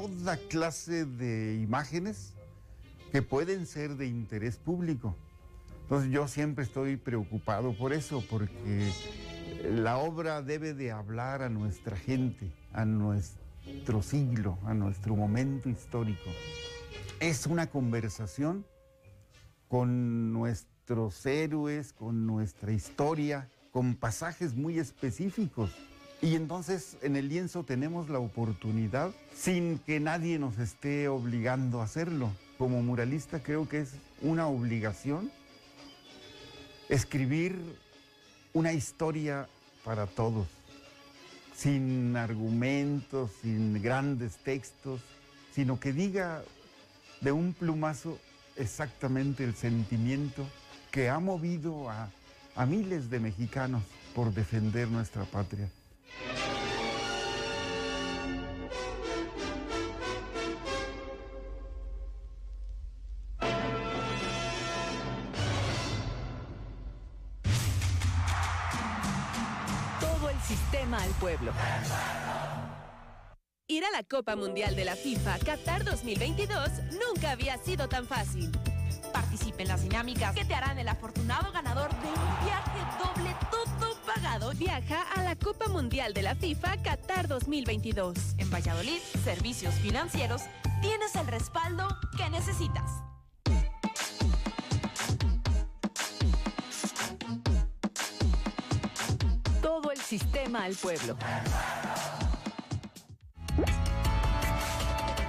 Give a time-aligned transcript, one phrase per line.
[0.00, 2.34] toda clase de imágenes
[3.12, 5.16] que pueden ser de interés público.
[5.84, 8.92] Entonces yo siempre estoy preocupado por eso, porque
[9.64, 16.30] la obra debe de hablar a nuestra gente, a nuestro siglo, a nuestro momento histórico.
[17.18, 18.66] Es una conversación
[19.66, 25.70] con nuestros héroes, con nuestra historia, con pasajes muy específicos.
[26.22, 31.84] Y entonces en el lienzo tenemos la oportunidad, sin que nadie nos esté obligando a
[31.84, 32.30] hacerlo.
[32.58, 33.92] Como muralista creo que es
[34.22, 35.30] una obligación
[36.88, 37.58] escribir
[38.52, 39.48] una historia
[39.84, 40.46] para todos,
[41.54, 45.00] sin argumentos, sin grandes textos,
[45.54, 46.42] sino que diga
[47.20, 48.18] de un plumazo
[48.56, 50.46] exactamente el sentimiento
[50.90, 52.10] que ha movido a,
[52.66, 53.82] miles de mexicanos
[54.14, 55.68] por defender nuestra patria.
[70.00, 71.52] Todo el sistema al pueblo.
[73.68, 76.70] Ir a la Copa Mundial de la FIFA Qatar 2022
[77.04, 78.52] nunca había sido tan fácil.
[79.12, 83.85] Participe en las dinámicas que te harán el afortunado ganador de un viaje doble todo
[84.58, 88.36] Viaja a la Copa Mundial de la FIFA Qatar 2022.
[88.38, 90.42] En Valladolid, Servicios Financieros,
[90.80, 91.86] tienes el respaldo
[92.16, 93.02] que necesitas.
[99.60, 101.18] Todo el sistema al pueblo.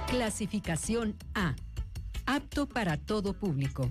[0.06, 1.54] Clasificación A.
[2.24, 3.90] Apto para todo público.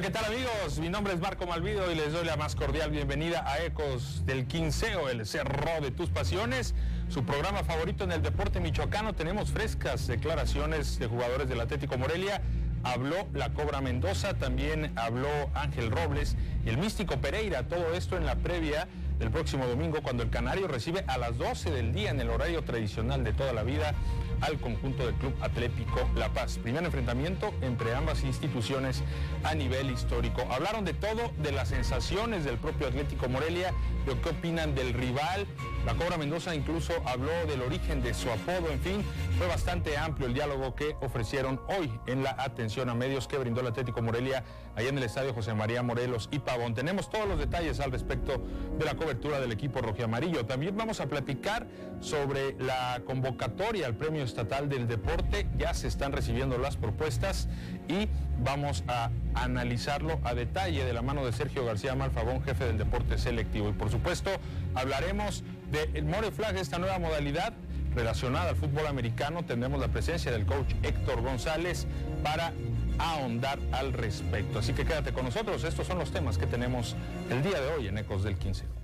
[0.00, 0.78] ¿Qué tal amigos?
[0.78, 4.46] Mi nombre es Marco Malvido y les doy la más cordial bienvenida a Ecos del
[4.46, 6.74] Quinceo, el cerro de tus pasiones,
[7.10, 9.14] su programa favorito en el deporte michoacano.
[9.14, 12.40] Tenemos frescas declaraciones de jugadores del Atlético Morelia.
[12.82, 16.34] Habló la Cobra Mendoza, también habló Ángel Robles
[16.64, 17.64] y el Místico Pereira.
[17.64, 18.88] Todo esto en la previa
[19.20, 22.62] del próximo domingo cuando el Canario recibe a las 12 del día en el horario
[22.62, 23.94] tradicional de toda la vida
[24.40, 26.58] al conjunto del Club Atlético La Paz.
[26.58, 29.02] Primer enfrentamiento entre ambas instituciones
[29.44, 30.42] a nivel histórico.
[30.50, 33.74] Hablaron de todo, de las sensaciones del propio Atlético Morelia,
[34.06, 35.46] de qué opinan del rival.
[35.86, 39.02] La Cobra Mendoza incluso habló del origen de su apodo, en fin,
[39.38, 43.62] fue bastante amplio el diálogo que ofrecieron hoy en la atención a medios que brindó
[43.62, 44.44] el Atlético Morelia
[44.76, 46.74] allá en el Estadio José María Morelos y Pavón.
[46.74, 48.42] Tenemos todos los detalles al respecto
[48.78, 50.44] de la cobertura del equipo rojiamarillo.
[50.44, 51.66] También vamos a platicar
[52.00, 55.46] sobre la convocatoria al Premio Estatal del Deporte.
[55.56, 57.48] Ya se están recibiendo las propuestas
[57.88, 58.06] y
[58.44, 63.16] vamos a analizarlo a detalle de la mano de Sergio García Malfabón, jefe del deporte
[63.18, 63.70] selectivo.
[63.70, 64.30] Y por supuesto,
[64.74, 67.52] hablaremos del More Flag, esta nueva modalidad
[67.94, 69.44] relacionada al fútbol americano.
[69.44, 71.86] Tendremos la presencia del coach Héctor González
[72.22, 72.52] para
[72.98, 74.58] ahondar al respecto.
[74.58, 75.64] Así que quédate con nosotros.
[75.64, 76.96] Estos son los temas que tenemos
[77.30, 78.79] el día de hoy en Ecos del 15.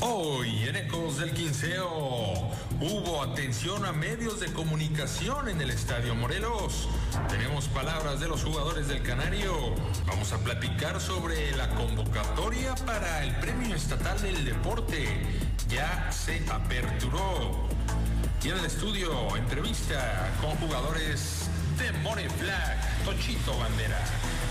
[0.00, 2.50] Hoy en Ecos del Quinceo
[2.80, 6.88] hubo atención a medios de comunicación en el Estadio Morelos.
[7.28, 9.74] Tenemos palabras de los jugadores del Canario.
[10.06, 15.06] Vamos a platicar sobre la convocatoria para el Premio Estatal del Deporte.
[15.68, 17.66] Ya se aperturó.
[18.42, 24.00] Y en el estudio, entrevista con jugadores de More Flag, Tochito Bandera.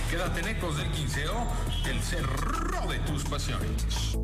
[0.10, 1.48] Quédate en Ecos del Quinceo,
[1.86, 4.18] el cerro de tus pasiones.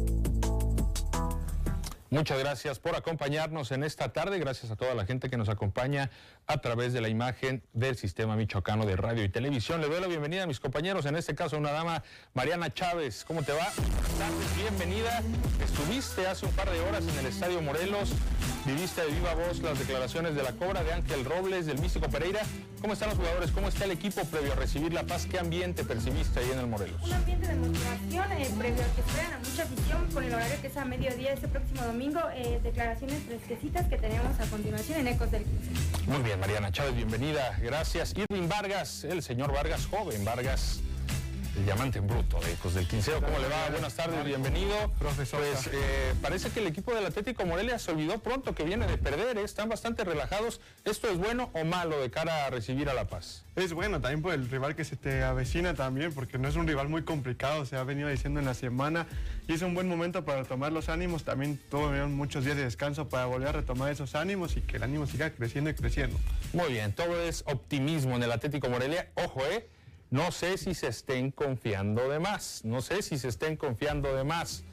[2.11, 4.39] Muchas gracias por acompañarnos en esta tarde.
[4.39, 6.09] Gracias a toda la gente que nos acompaña
[6.49, 9.81] a través de la imagen del Sistema Michoacano de Radio y Televisión.
[9.81, 12.01] Le doy la bienvenida a mis compañeros, en este caso una dama,
[12.33, 13.23] Mariana Chávez.
[13.23, 13.67] ¿Cómo te va?
[14.57, 15.21] Bienvenida.
[15.63, 18.09] Estuviste hace un par de horas en el Estadio Morelos.
[18.65, 22.41] Viviste de viva voz las declaraciones de la Cobra, de Ángel Robles, del Místico Pereira.
[22.81, 23.51] ¿Cómo están los jugadores?
[23.51, 25.27] ¿Cómo está el equipo previo a recibir la paz?
[25.27, 27.01] ¿Qué ambiente percibiste ahí en el Morelos?
[27.03, 30.61] Un ambiente de motivación eh, previo a que esperan a mucha afición con el horario
[30.61, 32.19] que es a mediodía este próximo domingo.
[32.35, 36.09] eh, declaraciones fresquecitas que tenemos a continuación en Ecos del 15.
[36.09, 37.57] Muy bien, Mariana Chávez, bienvenida.
[37.61, 38.13] Gracias.
[38.15, 40.79] Irving Vargas, el señor Vargas, joven Vargas,
[41.55, 43.21] el diamante en bruto de Ecos del Quinceo.
[43.21, 43.69] ¿Cómo le va?
[43.69, 44.91] Buenas tardes, bienvenido.
[44.99, 45.39] Profesor.
[45.39, 48.97] Pues eh, parece que el equipo del Atlético Morelia se olvidó pronto que viene de
[48.97, 49.43] perder, ¿eh?
[49.43, 50.61] están bastante relajados.
[50.85, 53.43] ¿Esto es bueno o malo de cara a recibir a La Paz?
[53.55, 56.67] Es bueno también por el rival que se te avecina también, porque no es un
[56.67, 59.07] rival muy complicado, se ha venido diciendo en la semana
[59.47, 61.23] y es un buen momento para retomar los ánimos.
[61.23, 64.83] También tuvieron muchos días de descanso para volver a retomar esos ánimos y que el
[64.83, 66.17] ánimo siga creciendo y creciendo.
[66.53, 69.09] Muy bien, todo es optimismo en el Atlético Morelia.
[69.15, 69.67] Ojo, ¿eh?
[70.11, 72.65] No sé si se estén confiando de más.
[72.65, 74.63] No sé si se estén confiando de más.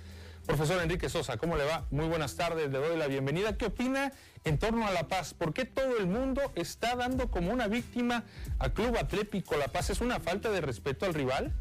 [0.47, 1.85] Profesor Enrique Sosa, ¿cómo le va?
[1.91, 3.59] Muy buenas tardes, le doy la bienvenida.
[3.59, 4.13] ¿Qué opina
[4.45, 5.35] en torno a La Paz?
[5.35, 8.25] ¿Por qué todo el mundo está dando como una víctima
[8.59, 9.91] a Club Atlético La Paz?
[9.91, 11.53] ¿Es una falta de respeto al rival?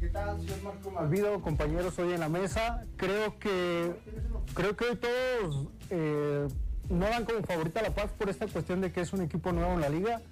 [0.00, 2.84] ¿Qué tal, señor Marco Malvido, compañeros hoy en la mesa?
[2.96, 3.92] Creo que,
[4.54, 6.48] creo que todos eh,
[6.88, 9.52] no dan como favorita a La Paz por esta cuestión de que es un equipo
[9.52, 10.22] nuevo en la liga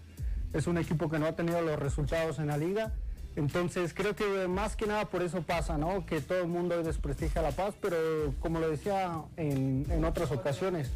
[0.52, 2.92] es un equipo que no ha tenido los resultados en la liga.
[3.34, 6.04] Entonces creo que más que nada por eso pasa, ¿no?
[6.04, 7.96] Que todo el mundo desprestigia a La Paz, pero
[8.40, 10.90] como lo decía en, otras ocasiones,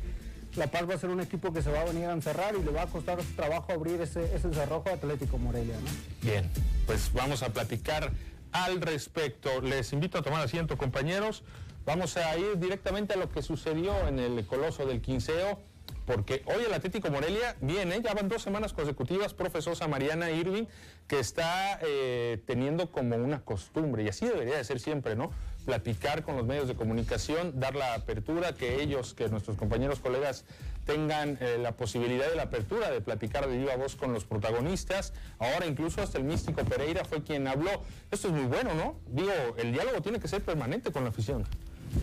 [0.55, 2.63] La Paz va a ser un equipo que se va a venir a encerrar y
[2.63, 5.91] le va a costar trabajo abrir ese, ese cerrojo Atlético Morelia, ¿no?
[6.21, 6.45] Bien,
[6.85, 8.13] pues vamos a platicar
[8.53, 9.63] al respecto.
[9.63, 11.43] Les invito a tomar asiento, compañeros.
[11.87, 15.59] Vamos a ir directamente a lo que sucedió en el Coloso del Quinceo
[16.07, 20.65] porque hoy el Atlético Morelia viene, ya van dos semanas consecutivas, profesor Mariana Irving,
[21.09, 25.31] que está eh, teniendo como una costumbre, y así debería de ser siempre, ¿no?
[25.65, 30.45] Platicar con los medios de comunicación, dar la apertura, que ellos, que nuestros compañeros, colegas,
[30.85, 35.13] tengan eh, la posibilidad de la apertura, de platicar de viva voz con los protagonistas.
[35.41, 37.83] Ahora incluso hasta el místico Pereira fue quien habló.
[38.13, 38.95] Esto es muy bueno, ¿no?
[39.09, 41.45] Digo, el diálogo tiene que ser permanente con la afición.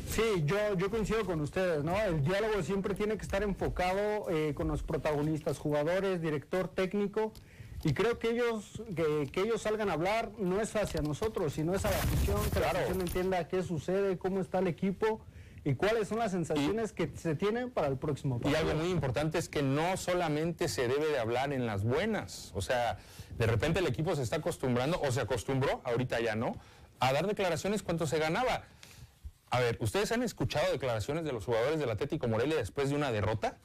[0.09, 1.99] Sí, yo, yo coincido con ustedes, ¿no?
[2.01, 7.33] El diálogo siempre tiene que estar enfocado eh, con los protagonistas, jugadores, director técnico,
[7.83, 11.83] y creo que ellos, que, ellos salgan a hablar no es hacia nosotros, sino es
[11.83, 15.19] a la afición, que la afición entienda qué sucede, cómo está el equipo
[15.65, 18.65] y cuáles son las sensaciones que se tienen para el próximo partido.
[18.65, 22.51] Y algo muy importante es que no solamente se debe de hablar en las buenas,
[22.55, 22.99] o sea,
[23.37, 26.55] de repente el equipo se está acostumbrando, o se acostumbró, ahorita ya no,
[26.99, 28.63] a dar declaraciones cuánto se ganaba.
[29.53, 33.11] A ver, ¿ustedes han escuchado declaraciones de los jugadores del Atlético Morelia después de una
[33.11, 33.59] derrota?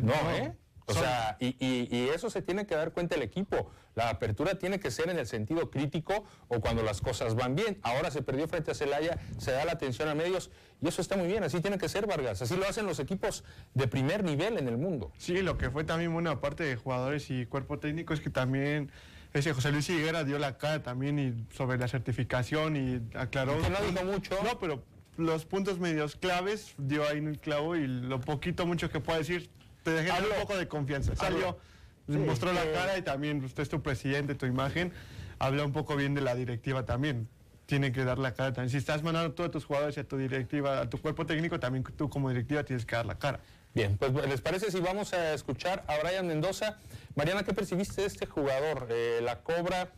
[0.00, 0.54] No, ¿eh?
[0.86, 3.68] O sea, y, eso se tiene que dar cuenta el equipo.
[3.96, 7.80] La apertura tiene que ser en el sentido crítico o cuando las cosas van bien.
[7.82, 11.16] Ahora se perdió frente a Celaya, se da la atención a medios y eso está
[11.16, 11.42] muy bien.
[11.42, 12.40] Así tiene que ser, Vargas.
[12.40, 13.42] Así lo hacen los equipos
[13.74, 15.10] de primer nivel en el mundo.
[15.18, 18.92] Sí, lo que fue también buena parte de jugadores y cuerpo técnico es que también
[19.32, 23.56] ese José Luis Higuera dio la cara también y sobre la certificación y aclaró.
[23.56, 24.38] No dijo mucho.
[24.44, 24.84] No, pero
[25.16, 29.18] los puntos medios claves dio ahí en el clavo y lo poquito mucho que pueda
[29.18, 29.50] decir
[29.82, 31.14] te deja un poco de confianza.
[31.16, 31.58] Salió,
[32.06, 34.92] mostró la cara y también usted es tu presidente, tu imagen,
[35.38, 37.28] habla un poco bien de la directiva también.
[37.66, 38.70] Tiene que dar la cara también.
[38.70, 41.84] Si estás mandando a todos tus jugadores a tu directiva, a tu cuerpo técnico, también
[41.96, 43.40] tú como directiva tienes que dar la cara.
[43.74, 46.78] Bien, pues ¿les parece si vamos a escuchar a Brian Mendoza?
[47.14, 48.88] Mariana, ¿qué percibiste de este jugador?
[48.90, 49.90] Eh, la cobra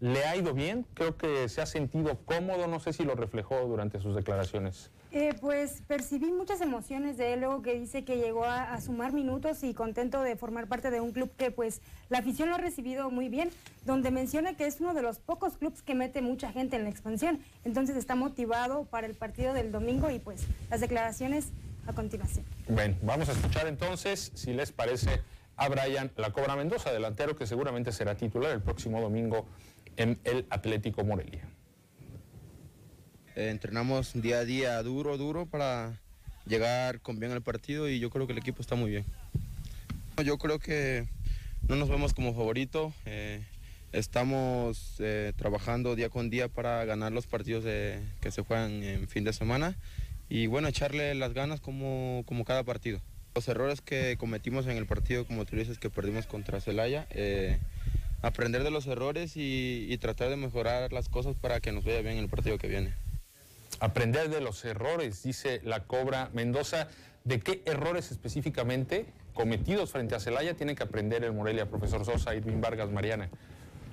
[0.00, 3.60] le ha ido bien, creo que se ha sentido cómodo, no sé si lo reflejó
[3.66, 4.90] durante sus declaraciones.
[5.12, 9.62] Eh, pues percibí muchas emociones de él luego que dice que llegó a, sumar minutos
[9.62, 13.10] y contento de formar parte de un club que pues la afición lo ha recibido
[13.10, 13.50] muy bien,
[13.84, 16.90] donde menciona que es uno de los pocos clubes que mete mucha gente en la
[16.90, 21.48] expansión, entonces está motivado para el partido del domingo y pues las declaraciones
[21.86, 22.44] a continuación.
[22.68, 25.22] Bueno, vamos a escuchar entonces, si les parece,
[25.56, 29.46] a Brian La Cobra Mendoza, delantero que seguramente será titular el próximo domingo
[29.96, 31.48] en el Atlético Morelia.
[33.36, 36.00] Eh, entrenamos día a día duro, duro para
[36.46, 39.04] llegar con bien al partido y yo creo que el equipo está muy bien.
[40.24, 41.08] Yo creo que
[41.68, 42.92] no nos vemos como favorito.
[43.06, 43.42] Eh,
[43.92, 49.24] estamos eh, trabajando día con día para ganar los partidos que se juegan en fin
[49.24, 49.76] de semana
[50.28, 53.00] y bueno, echarle las ganas como, como cada partido.
[53.34, 57.06] Los errores que cometimos en el partido, como tú dices, que perdimos contra Celaya,
[58.22, 62.18] aprender de los errores y, tratar de mejorar las cosas para que nos vaya bien
[62.18, 62.94] el partido que viene.
[63.80, 66.88] Aprender de los errores, dice la Cobra Mendoza.
[67.24, 72.34] ¿De qué errores específicamente cometidos frente a Celaya tiene que aprender el Morelia, profesor Sosa,
[72.34, 73.30] y Vargas, Mariana?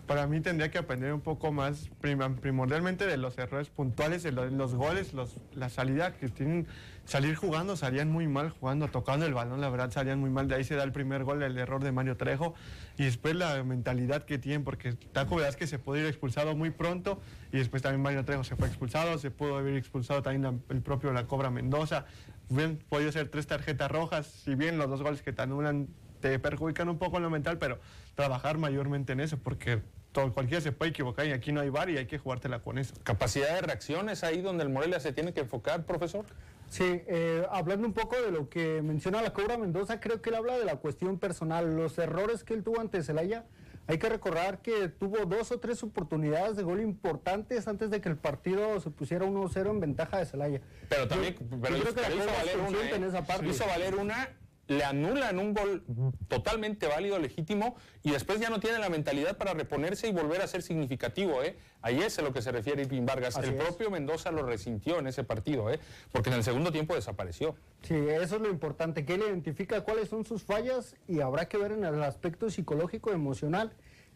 [0.08, 4.74] Para mí tendría que aprender un poco más primordialmente de los errores puntuales, de los,
[4.74, 5.12] goles,
[5.54, 6.66] la salida que tienen,
[7.04, 10.56] salir jugando, salían muy mal jugando, tocando el balón, la verdad salían muy mal, de
[10.56, 12.56] ahí se da el primer gol, el error de Mario Trejo,
[12.98, 17.20] y después la mentalidad que tienen, porque Taco que se puede ir expulsado muy pronto,
[17.52, 21.12] y después también Mario Trejo se fue expulsado, se pudo haber expulsado también el propio
[21.12, 22.06] La Cobra Mendoza,
[22.50, 25.90] bien podido ser tres tarjetas rojas, si bien los dos goles que te anulan
[26.22, 27.80] te perjudican un poco en lo mental, pero
[28.16, 29.82] trabajar mayormente en eso, porque
[30.18, 32.80] todo, cualquiera se puede equivocar y aquí no hay bar y hay que jugártela con
[32.80, 32.96] eso.
[33.04, 36.26] ¿Capacidad de reacción es ahí donde el Morelia se tiene que enfocar, profesor?
[36.70, 40.36] Sí, eh, hablando un poco de lo que menciona la Cobra Mendoza, creo que él
[40.36, 43.46] habla de la cuestión personal, los errores que él tuvo ante Celaya.
[43.86, 48.10] Hay que recordar que tuvo dos o tres oportunidades de gol importantes antes de que
[48.10, 50.62] el partido se pusiera 1-0 en ventaja de Celaya.
[50.90, 53.08] Pero también, pero creo que la hizo valer una, consciente en ¿eh?
[53.08, 53.48] esa parte.
[53.48, 54.30] Hizo valer una,
[54.68, 55.84] le anulan un gol
[56.28, 60.48] totalmente válido, legítimo, y después ya no tiene la mentalidad para reponerse y volver a
[60.48, 61.58] ser significativo, ¿eh?
[61.82, 63.38] Ahí es a lo que se refiere Irving Vargas.
[63.38, 63.64] Así el es.
[63.64, 65.80] propio Mendoza lo resintió en ese partido, ¿eh?
[66.12, 67.56] Porque en el segundo tiempo desapareció.
[67.82, 71.58] Sí, eso es lo importante, que él identifica cuáles son sus fallas y habrá que
[71.58, 73.74] ver en el aspecto psicológico, emocional,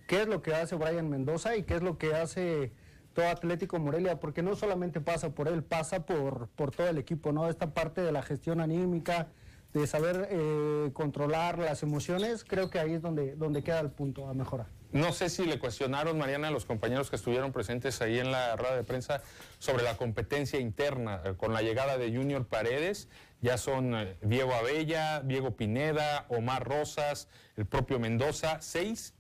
[0.08, 2.74] qué es lo que hace Brian Mendoza y qué es lo que hace
[3.14, 7.32] todo Atlético Morelia, porque no solamente pasa por él, pasa por, por todo el equipo,
[7.32, 7.50] ¿no?
[7.50, 9.28] Esta parte de la gestión anímica,
[9.74, 14.28] de saber eh, controlar las emociones, creo que ahí es donde, donde queda el punto
[14.28, 14.68] a mejorar.
[14.92, 18.58] No sé si le cuestionaron, Mariana, a los compañeros que estuvieron presentes ahí en la
[18.58, 19.22] rueda de prensa
[19.58, 23.08] sobre la competencia interna eh, con la llegada de Junior Paredes.
[23.42, 29.14] Ya son eh, Diego Abella, Diego Pineda, Omar Rosas, el propio Mendoza, seis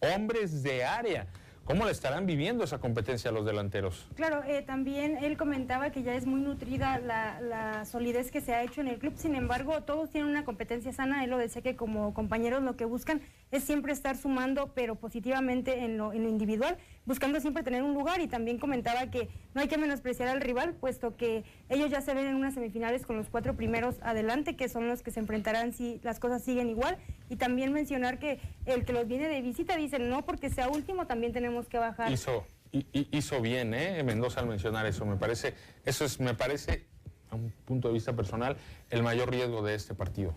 [0.00, 1.28] hombres de área.
[1.64, 4.06] ¿Cómo le estarán viviendo esa competencia a los delanteros?
[4.16, 8.52] Claro, eh, también él comentaba que ya es muy nutrida la, la solidez que se
[8.54, 11.62] ha hecho en el club, sin embargo, todos tienen una competencia sana, él lo decía
[11.62, 16.24] que como compañeros lo que buscan es siempre estar sumando, pero positivamente en lo, en
[16.24, 20.28] lo individual, buscando siempre tener un lugar y también comentaba que no hay que menospreciar
[20.28, 23.96] al rival, puesto que ellos ya se ven en unas semifinales con los cuatro primeros
[24.02, 26.96] adelante, que son los que se enfrentarán si las cosas siguen igual,
[27.30, 31.06] y también mencionar que el que los viene de visita dicen no porque sea último,
[31.06, 32.10] también tenemos que bajar.
[32.10, 34.02] Hizo, hi- hi- hizo bien, ¿eh?
[34.02, 35.06] Mendoza al mencionar eso.
[35.06, 36.84] Me parece, eso es, me parece,
[37.30, 38.56] a un punto de vista personal,
[38.90, 40.34] el mayor riesgo de este partido.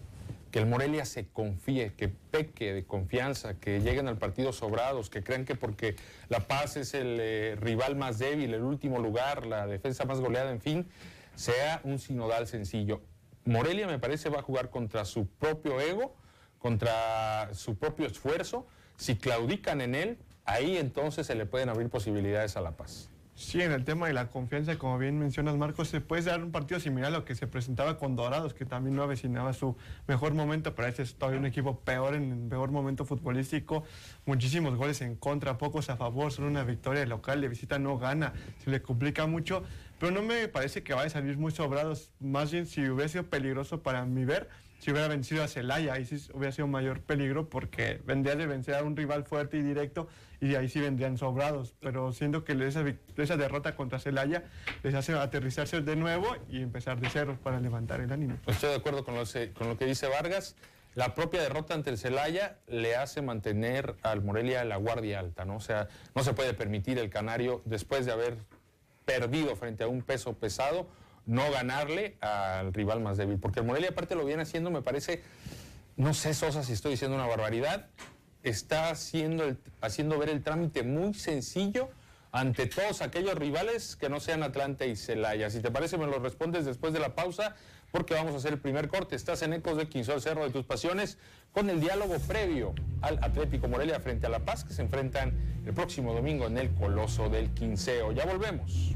[0.52, 5.24] Que el Morelia se confíe, que peque de confianza, que lleguen al partido sobrados, que
[5.24, 5.96] crean que porque
[6.30, 10.52] La Paz es el eh, rival más débil, el último lugar, la defensa más goleada,
[10.52, 10.88] en fin,
[11.36, 13.02] sea un sinodal sencillo.
[13.46, 16.16] Morelia me parece va a jugar contra su propio ego,
[16.60, 18.68] contra su propio esfuerzo.
[18.98, 23.10] Si claudican en él, ahí entonces se le pueden abrir posibilidades a La Paz.
[23.38, 26.52] Sí, en el tema de la confianza, como bien mencionas, Marcos, se puede dar un
[26.52, 29.78] partido similar a lo que se presentaba con Dorados, que también no avecinaba su
[30.08, 33.84] mejor momento, pero este es todavía un equipo peor en el peor momento futbolístico.
[34.26, 38.34] Muchísimos goles en contra, pocos a favor, solo una victoria local, de visita no gana,
[38.64, 39.62] se le complica mucho,
[40.00, 42.10] pero no me parece que vaya a salir muy sobrados.
[42.20, 46.06] Más bien, si hubiera sido peligroso para mi ver, si hubiera vencido a Celaya, ahí
[46.06, 50.08] sí hubiera sido mayor peligro porque vendría de vencer a un rival fuerte y directo
[50.40, 51.74] y ahí sí vendrían sobrados.
[51.80, 52.54] Pero siento que
[53.18, 54.44] esa, derrota contra Celaya
[54.84, 58.38] les hace aterrizarse de nuevo y empezar de cero para levantar el ánimo.
[58.46, 60.56] Estoy de acuerdo con lo, que dice Vargas.
[60.96, 65.60] La propia derrota ante el Celaya le hace mantener al Morelia la guardia alta, ¿no?
[65.60, 68.38] Sea, no se puede permitir el Canario, después de haber
[69.06, 70.88] perdido frente a un peso pesado,
[71.28, 73.38] no ganarle al rival más débil.
[73.38, 75.22] Porque el Morelia, aparte, lo viene haciendo, me parece,
[75.98, 77.90] no sé, Sosa, si estoy diciendo una barbaridad,
[78.50, 81.90] está haciendo, haciendo ver el trámite muy sencillo
[82.32, 85.50] ante todos aquellos rivales que no sean Atlante y Celaya.
[85.50, 87.56] Si te parece, me lo respondes después de la pausa,
[87.92, 89.16] porque vamos a hacer el primer corte.
[89.16, 91.18] Estás en Ecos de Quinzón Cerro de tus Pasiones,
[91.52, 95.74] con el diálogo previo al Atlético Morelia frente a La Paz, que se enfrentan el
[95.74, 98.12] próximo domingo en el Coloso del Quinceo.
[98.12, 98.96] Ya volvemos.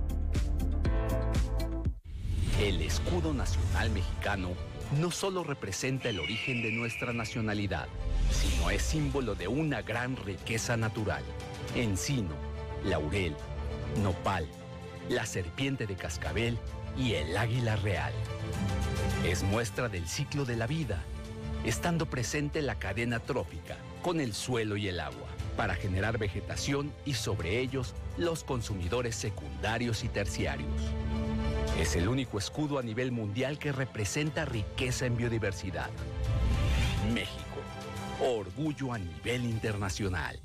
[2.61, 4.49] El escudo nacional mexicano
[4.99, 7.87] no solo representa el origen de nuestra nacionalidad,
[8.29, 11.23] sino es símbolo de una gran riqueza natural.
[11.73, 12.35] Encino,
[12.85, 13.35] laurel,
[14.03, 14.47] nopal,
[15.09, 16.59] la serpiente de cascabel
[16.95, 18.13] y el águila real.
[19.25, 21.01] Es muestra del ciclo de la vida,
[21.65, 27.15] estando presente la cadena trófica con el suelo y el agua, para generar vegetación y
[27.15, 30.69] sobre ellos los consumidores secundarios y terciarios.
[31.79, 35.89] Es el único escudo a nivel mundial que representa riqueza en biodiversidad.
[37.13, 37.61] México,
[38.19, 40.39] orgullo a nivel internacional.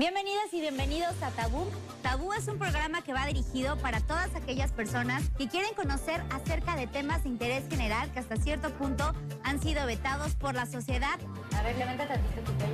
[0.00, 1.70] Bienvenidas y bienvenidos a Tabú.
[2.00, 6.74] Tabú es un programa que va dirigido para todas aquellas personas que quieren conocer acerca
[6.74, 9.12] de temas de interés general que hasta cierto punto
[9.44, 11.20] han sido vetados por la sociedad.
[11.54, 12.72] A ver, levántate tantito tu pelo.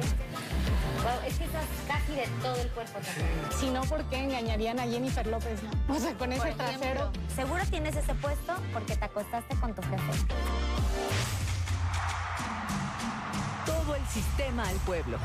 [1.02, 3.00] Wow, es que estás casi de todo el cuerpo.
[3.58, 5.60] Si no, ¿por qué engañarían a Jennifer López?
[5.64, 5.96] No?
[5.96, 7.10] O sea, con ese ejemplo, trasero.
[7.34, 10.12] Seguro tienes ese puesto porque te acostaste con tu jefe.
[13.66, 15.18] Todo el sistema al pueblo.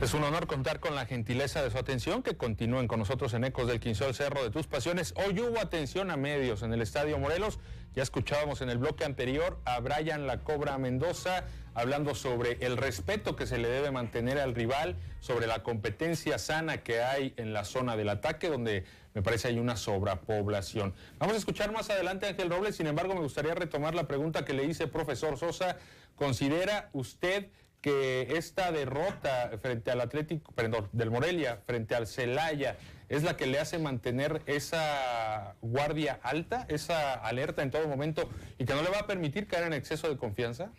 [0.00, 3.42] Es un honor contar con la gentileza de su atención, que continúen con nosotros en
[3.42, 5.12] Ecos del Quinceo, el Cerro de Tus Pasiones.
[5.16, 7.58] Hoy hubo atención a medios en el Estadio Morelos.
[7.94, 13.34] Ya escuchábamos en el bloque anterior a Brian La Cobra Mendoza hablando sobre el respeto
[13.34, 17.64] que se le debe mantener al rival, sobre la competencia sana que hay en la
[17.64, 20.94] zona del ataque, donde me parece hay una sobrepoblación.
[21.18, 24.44] Vamos a escuchar más adelante a Ángel Robles, sin embargo me gustaría retomar la pregunta
[24.44, 25.76] que le hice, profesor Sosa.
[26.14, 27.48] ¿Considera usted
[27.80, 32.76] que esta derrota frente al Atlético, perdón, del Morelia, frente al Celaya,
[33.08, 38.64] es la que le hace mantener esa guardia alta, esa alerta en todo momento y
[38.64, 40.70] que no le va a permitir caer en exceso de confianza?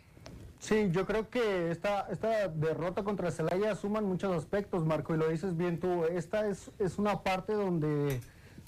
[0.60, 5.28] Sí, yo creo que esta, esta derrota contra Celaya suman muchos aspectos, Marco, y lo
[5.28, 6.04] dices bien tú.
[6.04, 8.20] Esta es, es una parte donde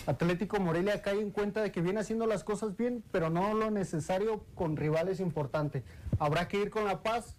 [0.07, 3.71] Atlético Morelia cae en cuenta de que viene haciendo las cosas bien, pero no lo
[3.71, 5.83] necesario con rivales importantes.
[6.19, 7.37] Habrá que ir con La Paz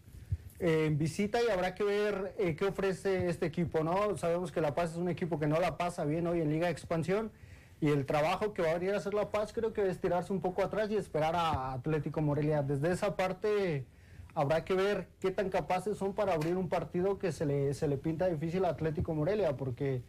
[0.63, 4.15] en visita y habrá que ver eh, qué ofrece este equipo, ¿no?
[4.15, 6.67] Sabemos que La Paz es un equipo que no la pasa bien hoy en Liga
[6.67, 7.33] de Expansión
[7.81, 10.31] y el trabajo que va a venir a hacer La Paz creo que es tirarse
[10.31, 12.63] un poco atrás y esperar a Atlético Morelia.
[12.63, 13.85] Desde esa parte
[14.35, 17.89] habrá que ver qué tan capaces son para abrir un partido que se le, se
[17.89, 20.01] le pinta difícil a Atlético Morelia, porque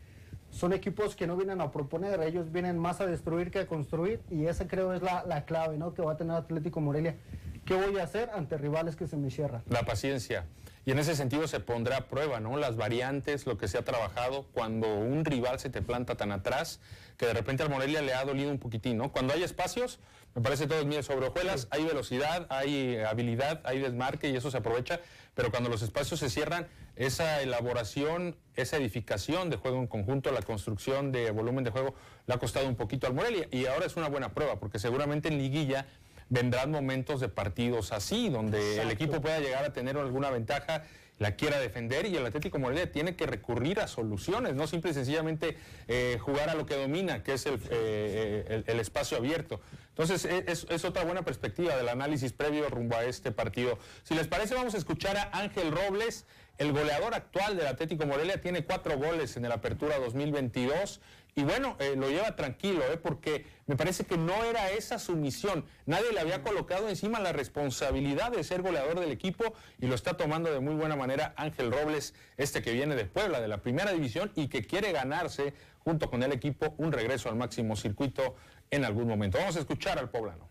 [0.51, 4.21] son equipos que no vienen a proponer, ellos vienen más a destruir que a construir
[4.31, 5.95] y esa creo es la, la clave ¿no?
[5.95, 7.17] que va a tener Atlético Morelia.
[7.65, 9.63] ¿Qué voy a hacer ante rivales que se me cierran?
[9.71, 10.45] La paciencia.
[10.85, 12.59] Y en ese sentido se pondrá a prueba, ¿no?
[12.59, 16.79] Las variantes, lo que se ha trabajado cuando un rival se te planta tan atrás,
[17.17, 19.11] que de repente al Morelia le ha dolido un poquitín, ¿no?
[19.11, 19.99] Cuando hay espacios,
[20.35, 24.59] me parece todo miel sobre hojuelas, hay velocidad, hay habilidad, hay desmarque y eso se
[24.59, 25.01] aprovecha,
[25.35, 30.43] pero cuando los espacios se cierran, esa elaboración, esa edificación de juego en conjunto, la
[30.43, 31.95] construcción de volumen de juego,
[32.27, 35.29] le ha costado un poquito al Morelia y ahora es una buena prueba, porque seguramente
[35.29, 35.87] en liguilla
[36.29, 40.85] vendrán momentos de partidos así, donde el equipo pueda llegar a tener alguna ventaja,
[41.19, 44.95] la quiera defender y el Atlético Morelia tiene que recurrir a soluciones, no simple y
[44.95, 45.57] sencillamente
[45.87, 49.61] eh, jugar a lo que domina, que es el, eh, el- el espacio abierto.
[49.91, 53.79] Entonces e- es, es otra buena perspectiva del análisis previo rumbo a este partido.
[54.03, 56.27] Si les parece, vamos a escuchar a Ángel Robles,
[56.59, 61.01] el goleador actual del Atlético Morelia, tiene cuatro goles en el Apertura 2022.
[61.37, 65.17] Y bueno, eh, lo lleva tranquilo, eh, porque me parece que no era esa su
[65.17, 65.65] misión.
[65.85, 70.17] Nadie le había colocado encima la responsabilidad de ser goleador del equipo y lo está
[70.17, 73.91] tomando de muy buena manera Ángel Robles, este que viene de Puebla, de la primera
[73.93, 78.37] división y que quiere ganarse junto con el equipo un regreso al máximo circuito
[78.71, 79.39] en algún momento.
[79.39, 80.49] Vamos a escuchar al poblano.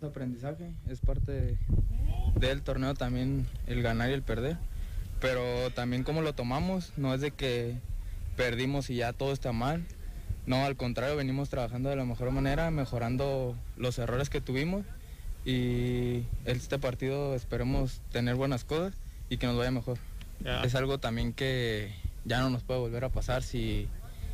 [0.00, 1.58] de aprendizaje, es parte de-
[2.36, 4.56] del torneo también el ganar y el perder,
[5.20, 7.78] pero también como lo tomamos, no es de que
[8.38, 9.84] perdimos y ya todo está mal,
[10.46, 14.86] no, al contrario, venimos trabajando de la mejor manera, mejorando los errores que tuvimos
[15.44, 18.94] y este partido esperemos tener buenas cosas
[19.28, 19.98] y que nos vaya mejor.
[20.42, 20.62] Ya.
[20.62, 21.92] Es algo también que
[22.24, 23.88] ya no nos puede volver a pasar si,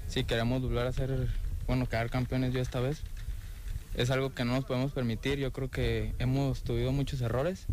[0.06, 1.28] si queremos volver a ser,
[1.66, 3.02] bueno, quedar campeones yo esta vez
[3.94, 5.38] es algo que no nos podemos permitir.
[5.38, 7.66] Yo creo que hemos tenido muchos errores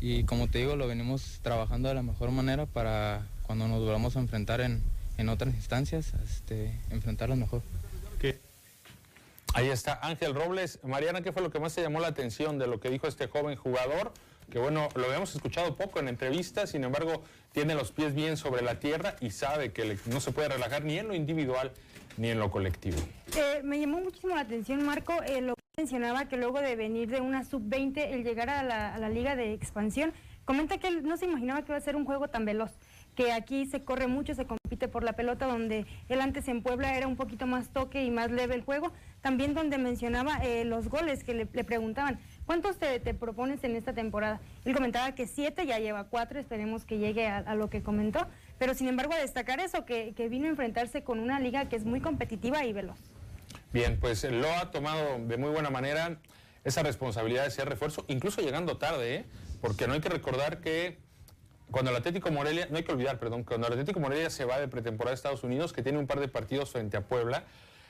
[0.00, 4.16] y como te digo, lo venimos trabajando de la mejor manera para cuando nos volvamos
[4.16, 4.82] a enfrentar en,
[5.18, 7.62] en otras instancias, este, enfrentarlos mejor.
[9.54, 10.80] Ahí está Ángel Robles.
[10.82, 13.26] Mariana, ¿qué fue lo que más te llamó la atención de lo que dijo este
[13.26, 14.12] joven jugador?
[14.50, 18.62] Que bueno, lo habíamos escuchado poco en entrevistas, sin embargo, tiene los pies bien sobre
[18.62, 21.72] la tierra y sabe que le- no se puede relajar ni en lo individual
[22.18, 22.98] ni en lo colectivo.
[23.34, 27.08] Eh, me llamó muchísimo la atención, Marco, eh, lo que mencionaba que luego de venir
[27.08, 30.12] de una sub-20, el llegar a la, a la liga de expansión,
[30.44, 32.72] comenta que él no se imaginaba que iba a ser un juego tan veloz,
[33.16, 36.96] que aquí se corre mucho, se compite por la pelota, donde él antes en Puebla
[36.96, 40.88] era un poquito más toque y más leve el juego, también donde mencionaba eh, los
[40.88, 44.40] goles que le, preguntaban, ¿cuántos te, propones en esta temporada?
[44.66, 48.74] Él comentaba que siete, ya lleva cuatro, esperemos que llegue a, lo que comentó, pero
[48.74, 52.00] sin embargo a destacar eso, que, vino a enfrentarse con una liga que es muy
[52.00, 52.98] competitiva y veloz.
[53.72, 56.18] Bien, pues lo ha tomado de muy buena manera
[56.64, 59.24] esa responsabilidad de ser refuerzo, incluso llegando tarde, ¿eh?
[59.62, 60.98] porque no hay que recordar que
[61.70, 64.58] cuando el Atlético Morelia, no hay que olvidar, perdón, cuando el Atlético Morelia se va
[64.58, 67.44] de pretemporada a Estados Unidos, que tiene un par de partidos frente a Puebla,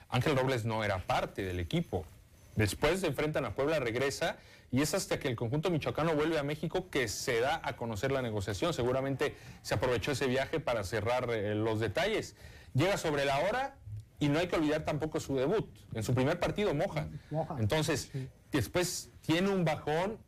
[0.08, 2.06] Ángel Robles no era parte del equipo.
[2.54, 4.38] Después se enfrentan a Puebla, regresa
[4.72, 8.10] y es hasta que el conjunto michoacano vuelve a México que se da a conocer
[8.12, 8.72] la negociación.
[8.72, 12.34] Seguramente se aprovechó ese viaje para cerrar eh, los detalles.
[12.74, 13.76] Llega sobre la hora
[14.18, 15.68] y no hay que olvidar tampoco su debut.
[15.94, 17.08] En su primer partido moja.
[17.58, 18.10] Entonces,
[18.50, 20.18] después tiene un bajón.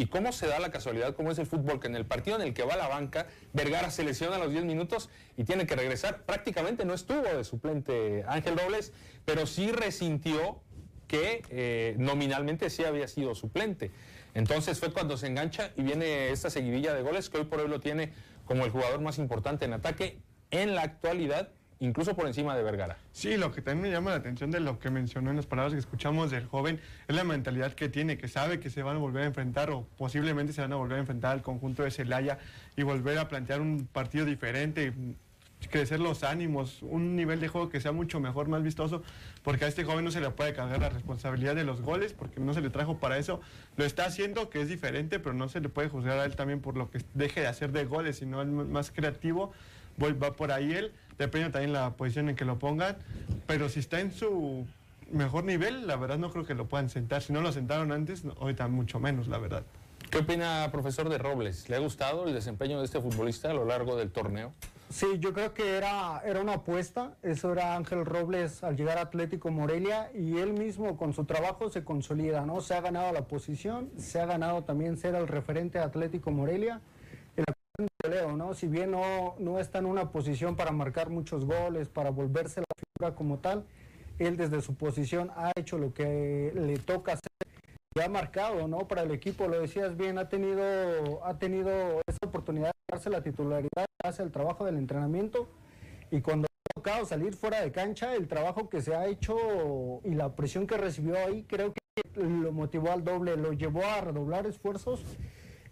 [0.00, 2.40] ¿Y cómo se da la casualidad, cómo es el fútbol, que en el partido en
[2.40, 5.76] el que va la banca, Vergara se lesiona a los 10 minutos y tiene que
[5.76, 6.22] regresar?
[6.22, 8.94] Prácticamente no estuvo de suplente Ángel Robles,
[9.26, 10.62] pero sí resintió
[11.06, 13.90] que eh, nominalmente sí había sido suplente.
[14.32, 17.68] Entonces fue cuando se engancha y viene esta seguidilla de goles que hoy por hoy
[17.68, 18.14] lo tiene
[18.46, 22.96] como el jugador más importante en ataque en la actualidad, incluso por encima de Vergara.
[23.12, 25.72] Sí, lo que también me llama la atención de lo que mencionó en las palabras
[25.72, 28.98] que escuchamos del joven es la mentalidad que tiene, que sabe que se van a
[29.00, 32.38] volver a enfrentar o posiblemente se van a volver a enfrentar al conjunto de Celaya
[32.76, 34.92] y volver a plantear un partido diferente
[35.68, 39.02] crecer los ánimos, un nivel de juego que sea mucho mejor, más vistoso,
[39.42, 42.40] porque a este joven no se le puede cargar la responsabilidad de los goles, porque
[42.40, 43.40] no se le trajo para eso.
[43.76, 46.60] Lo está haciendo, que es diferente, pero no se le puede juzgar a él también
[46.60, 49.52] por lo que deje de hacer de goles, sino el más creativo.
[50.00, 52.96] va por ahí él, depende también la posición en que lo pongan,
[53.46, 54.66] pero si está en su
[55.12, 57.22] mejor nivel, la verdad no creo que lo puedan sentar.
[57.22, 59.62] Si no lo sentaron antes, ahorita mucho menos, la verdad.
[60.10, 61.68] ¿Qué opina, profesor de Robles?
[61.68, 64.52] ¿Le ha gustado el desempeño de este futbolista a lo largo del torneo?
[64.88, 67.12] Sí, yo creo que era, era una apuesta.
[67.22, 71.70] Eso era Ángel Robles al llegar a Atlético Morelia y él mismo con su trabajo
[71.70, 72.60] se consolida, ¿no?
[72.60, 76.80] Se ha ganado la posición, se ha ganado también ser el referente de Atlético Morelia.
[78.08, 78.54] Leo, ¿no?
[78.54, 82.66] Si bien no, no está en una posición para marcar muchos goles, para volverse la
[82.76, 83.64] figura como tal,
[84.18, 87.30] él desde su posición ha hecho lo que le toca hacer
[87.94, 88.86] y ha marcado, ¿no?
[88.86, 93.22] Para el equipo, lo decías bien, ha tenido, ha tenido esa oportunidad de darse la
[93.22, 95.48] titularidad, hace el trabajo del entrenamiento
[96.10, 99.36] y cuando ha tocado salir fuera de cancha, el trabajo que se ha hecho
[100.04, 101.80] y la presión que recibió ahí, creo que
[102.20, 105.04] lo motivó al doble, lo llevó a redoblar esfuerzos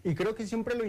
[0.03, 0.85] y creo que siempre lo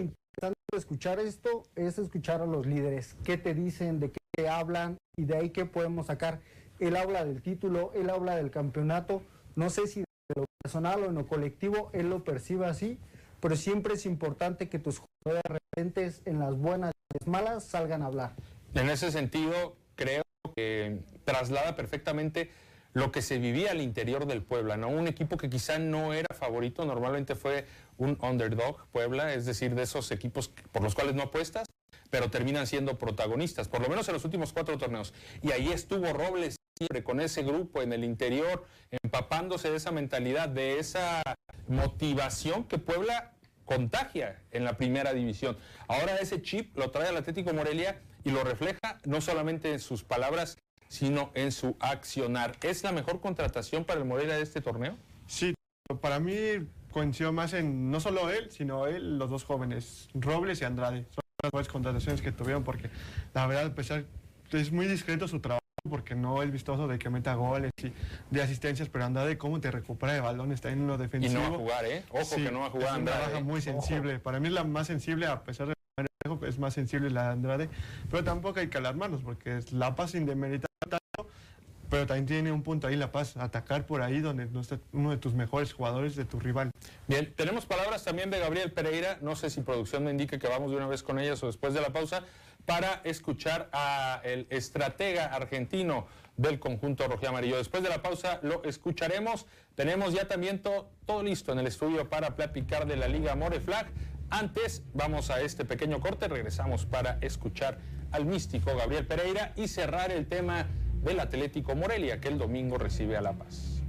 [0.77, 5.35] escuchar esto es escuchar a los líderes, qué te dicen, de qué hablan y de
[5.35, 6.39] ahí qué podemos sacar.
[6.79, 9.21] Él habla del título, él habla del campeonato,
[9.55, 12.97] no sé si lo personal o en lo colectivo, él lo percibe así,
[13.41, 18.01] pero siempre es importante que tus jugadores referentes en las buenas y las malas salgan
[18.01, 18.33] a hablar.
[18.73, 20.23] En ese sentido, creo
[20.55, 22.49] que traslada perfectamente
[22.93, 24.89] lo que se vivía al interior del Puebla, ¿no?
[24.89, 27.65] Un equipo que quizá no era favorito, normalmente fue
[27.97, 31.67] un underdog Puebla, es decir, de esos equipos por los cuales no apuestas,
[32.09, 35.13] pero terminan siendo protagonistas, por lo menos en los últimos cuatro torneos.
[35.41, 38.65] Y ahí estuvo Robles siempre con ese grupo en el interior,
[39.03, 41.21] empapándose de esa mentalidad, de esa
[41.67, 43.33] motivación que Puebla
[43.65, 45.57] contagia en la primera división.
[45.87, 50.03] Ahora ese chip lo trae al Atlético Morelia y lo refleja no solamente en sus
[50.03, 50.57] palabras,
[50.91, 52.57] sino en su accionar.
[52.61, 54.97] ¿Es la mejor contratación para el Morelia de este torneo?
[55.25, 55.53] Sí,
[56.01, 56.35] para mí
[56.91, 61.05] coincido más en no solo él, sino él, los dos jóvenes, Robles y Andrade
[61.41, 62.89] las buenas contrataciones que tuvieron porque
[63.33, 64.03] la verdad, a pesar,
[64.51, 67.93] es muy discreto su trabajo porque no es vistoso de que meta goles y
[68.29, 71.31] de asistencias, pero anda de cómo te recupera de balón, está en lo defensivo.
[71.31, 72.03] Y no va a jugar, ¿eh?
[72.09, 73.19] Ojo que no va a jugar Andrade.
[73.19, 73.43] trabaja ¿eh?
[73.43, 74.19] muy sensible.
[74.19, 75.73] Para mí es la más sensible, a pesar de
[76.47, 77.69] es más sensible la de Andrade,
[78.09, 80.70] pero tampoco hay que alarmarnos porque la paz sin demeritar
[81.91, 85.11] pero también tiene un punto ahí La Paz, atacar por ahí donde no está uno
[85.11, 86.71] de tus mejores jugadores de tu rival.
[87.05, 90.71] Bien, tenemos palabras también de Gabriel Pereira, no sé si producción me indique que vamos
[90.71, 92.23] de una vez con ellas o después de la pausa,
[92.65, 97.57] para escuchar al estratega argentino del conjunto amarillo.
[97.57, 99.45] Después de la pausa lo escucharemos.
[99.75, 103.87] Tenemos ya también todo listo en el estudio para platicar de la Liga More Flag.
[104.29, 107.79] Antes vamos a este pequeño corte, regresamos para escuchar
[108.11, 110.67] al místico Gabriel Pereira y cerrar el tema
[111.03, 113.81] del Atlético Morelia, que el domingo recibe a La Paz.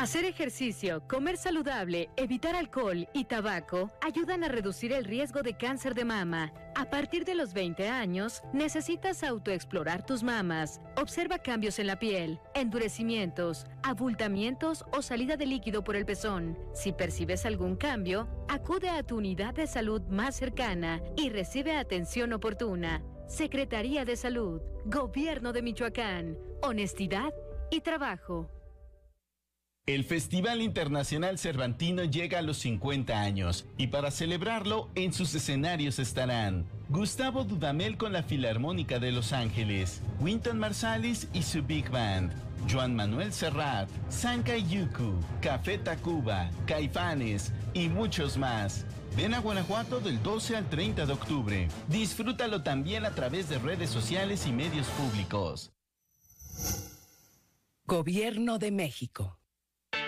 [0.00, 5.94] Hacer ejercicio, comer saludable, evitar alcohol y tabaco ayudan a reducir el riesgo de cáncer
[5.94, 6.54] de mama.
[6.74, 10.80] A partir de los 20 años, necesitas autoexplorar tus mamas.
[10.96, 16.58] Observa cambios en la piel, endurecimientos, abultamientos o salida de líquido por el pezón.
[16.72, 22.32] Si percibes algún cambio, acude a tu unidad de salud más cercana y recibe atención
[22.32, 23.02] oportuna.
[23.30, 27.32] Secretaría de Salud, Gobierno de Michoacán, Honestidad
[27.70, 28.50] y Trabajo.
[29.86, 36.00] El Festival Internacional Cervantino llega a los 50 años y para celebrarlo en sus escenarios
[36.00, 42.32] estarán Gustavo Dudamel con la Filarmónica de Los Ángeles, Winton Marsalis y su Big Band,
[42.68, 48.84] Joan Manuel Serrat, Sanka Yuku, Café Tacuba, Caifanes y muchos más.
[49.16, 51.68] Ven a Guanajuato del 12 al 30 de octubre.
[51.88, 55.72] Disfrútalo también a través de redes sociales y medios públicos.
[57.86, 59.39] Gobierno de México.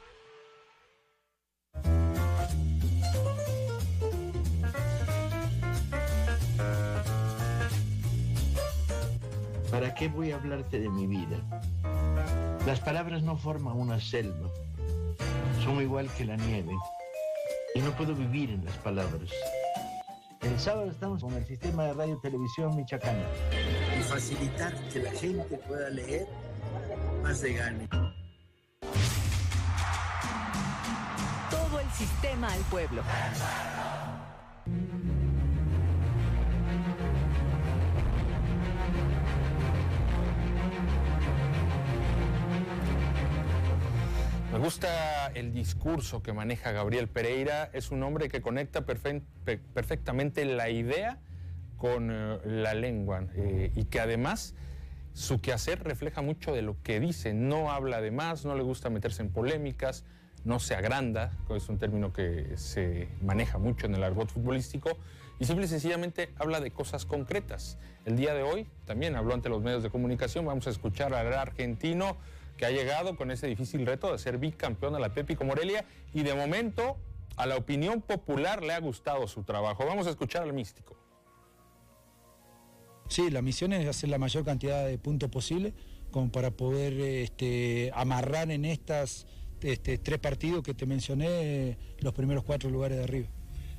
[9.78, 11.38] ¿Para qué voy a hablarte de mi vida?
[12.66, 14.50] Las palabras no forman una selva.
[15.64, 16.74] Son igual que la nieve.
[17.76, 19.30] Y no puedo vivir en las palabras.
[20.42, 23.22] El sábado estamos con el sistema de radio televisión Michoacán.
[24.00, 26.26] Y facilitar que la gente pueda leer
[27.22, 27.88] más de gane.
[31.52, 33.04] Todo el sistema al pueblo.
[44.58, 47.70] Me gusta el discurso que maneja Gabriel Pereira.
[47.74, 51.20] Es un hombre que conecta perfectamente la idea
[51.78, 54.56] con eh, la lengua eh, y que además
[55.14, 57.36] su quehacer refleja mucho de lo que dice.
[57.36, 60.06] No habla de más, no le gusta meterse en polémicas,
[60.44, 64.98] no se agranda, es un término que se maneja mucho en el argot futbolístico,
[65.40, 67.78] y simple y sencillamente habla de cosas concretas.
[68.06, 71.32] El día de hoy también habló ante los medios de comunicación, vamos a escuchar al
[71.32, 72.18] argentino
[72.58, 76.24] que ha llegado con ese difícil reto de ser bicampeón de la Pépico Morelia y
[76.24, 76.98] de momento
[77.38, 79.86] a la opinión popular le ha gustado su trabajo.
[79.86, 80.98] Vamos a escuchar al místico.
[83.08, 85.74] Sí, la misión es hacer la mayor cantidad de puntos posible
[86.12, 89.28] como para poder este, amarrar en estas
[89.62, 93.28] este, tres partidos que te mencioné los primeros cuatro lugares de arriba.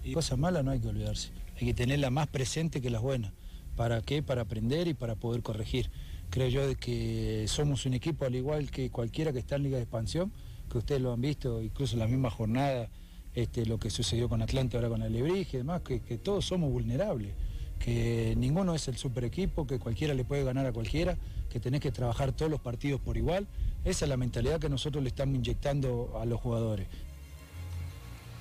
[0.05, 3.33] Y cosas malas no hay que olvidarse, hay que tenerlas más presente que las buenas.
[3.77, 4.23] ¿Para qué?
[4.23, 5.91] Para aprender y para poder corregir
[6.31, 9.77] creo yo de que somos un equipo al igual que cualquiera que está en Liga
[9.77, 10.33] de Expansión,
[10.71, 12.91] que ustedes lo han visto incluso en la misma jornada,
[13.35, 17.35] este, lo que sucedió con Atlante ahora con Alebrije y demás, que, todos somos vulnerables,
[17.79, 21.17] que ninguno es el super equipo, que cualquiera le puede ganar a cualquiera,
[21.49, 23.47] que tenés que trabajar todos los partidos por igual.
[23.85, 26.89] Esa es la mentalidad que nosotros le estamos inyectando a los jugadores.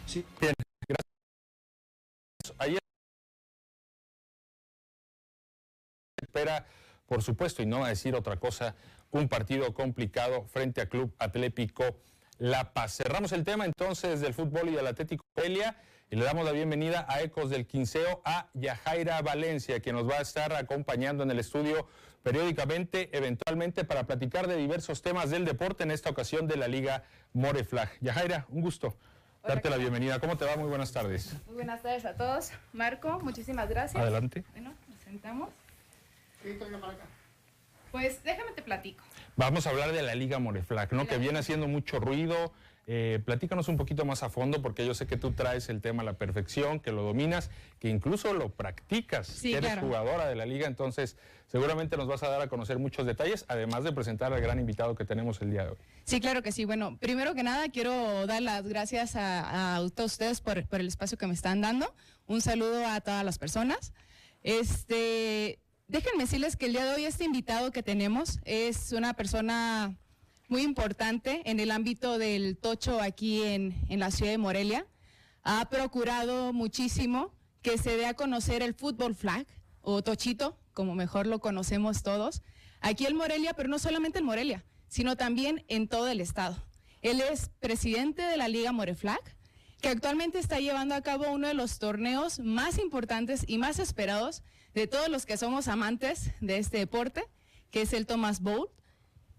[0.06, 0.26] Sí.
[0.42, 0.54] Bien,
[2.60, 2.80] gracias.
[6.22, 6.66] Espera
[7.08, 8.76] por supuesto, y no va a decir otra cosa,
[9.12, 11.84] un partido complicado frente a Club Atlético
[12.38, 12.98] La Paz.
[12.98, 15.78] Cerramos el tema entonces del fútbol y del Atlético Pelia
[16.10, 20.20] y le damos la bienvenida a Ecos del Quinceo a Yajaira Valencia, quien nos va
[20.20, 21.88] a estar acompañando en el estudio
[22.24, 27.04] periódicamente, eventualmente, para platicar de diversos temas del deporte, en esta ocasión de la Liga
[27.34, 27.90] Moreflag.
[28.02, 28.98] Yajaira, un gusto.
[29.48, 30.20] darte la bienvenida.
[30.20, 30.58] ¿Cómo te va?
[30.58, 31.34] Muy buenas tardes.
[31.46, 32.52] Muy buenas tardes a todos.
[32.74, 34.02] Marco, muchísimas gracias.
[34.02, 34.44] Adelante.
[34.52, 35.50] Bueno, nos sentamos.
[37.92, 39.04] Pues déjame te platico.
[39.36, 41.08] Vamos a hablar de la Liga Moreflac, ¿no?
[41.08, 42.54] Que viene haciendo mucho ruido.
[42.90, 46.04] Eh, platícanos un poquito más a fondo, porque yo sé que tú traes el tema
[46.04, 50.46] a la perfección, que lo dominas, que incluso lo practicas, que eres jugadora de la
[50.46, 54.40] liga, entonces seguramente nos vas a dar a conocer muchos detalles, además de presentar al
[54.40, 55.78] gran invitado que tenemos el día de hoy.
[56.06, 56.64] Sí, claro que sí.
[56.64, 60.88] Bueno, primero que nada quiero dar las gracias a, a todos ustedes por, por el
[60.88, 61.94] espacio que me están dando.
[62.26, 63.92] Un saludo a todas las personas.
[64.44, 69.98] Este, Déjenme decirles que el día de hoy este invitado que tenemos es una persona
[70.50, 74.86] muy importante en el ámbito del tocho aquí en, la ciudad de Morelia.
[75.44, 79.48] Ha procurado muchísimo que se dé a conocer el fútbol flag
[79.80, 82.42] o tochito, como mejor lo conocemos todos,
[82.82, 86.62] aquí en Morelia, pero no solamente en Morelia, sino también en todo el estado.
[87.02, 89.22] Él es presidente de la Liga Moreflag,
[89.80, 94.44] que actualmente está llevando a cabo uno de los torneos más importantes y más esperados
[94.78, 97.24] de todos los que somos amantes de este deporte,
[97.72, 98.70] que es el Thomas Bowl,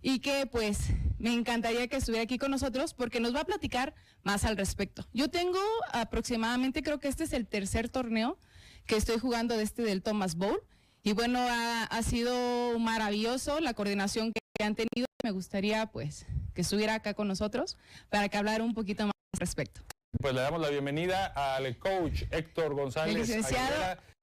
[0.02, 3.94] y que pues me encantaría que estuviera aquí con nosotros porque nos va a platicar
[4.24, 5.06] más al respecto.
[5.12, 5.60] Yo tengo
[5.92, 8.36] aproximadamente, creo que este es el tercer torneo
[8.84, 10.60] que estoy jugando de este del Thomas Bowl,
[11.04, 15.06] y bueno, ha, ha sido maravilloso la coordinación que han tenido.
[15.22, 17.76] Me gustaría pues que estuviera acá con nosotros
[18.08, 19.82] para que hablara un poquito más al respecto.
[20.20, 23.14] Pues le damos la bienvenida al coach Héctor González.
[23.14, 23.66] El licenciado.
[23.66, 24.17] Aguilera, que es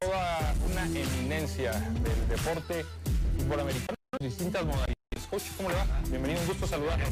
[0.00, 2.84] toda una eminencia del deporte
[3.38, 4.94] fútbol americano, distintas modalidades.
[5.30, 5.86] Coach, ¿cómo le va?
[6.08, 7.04] Bienvenido, un gusto saludarlo.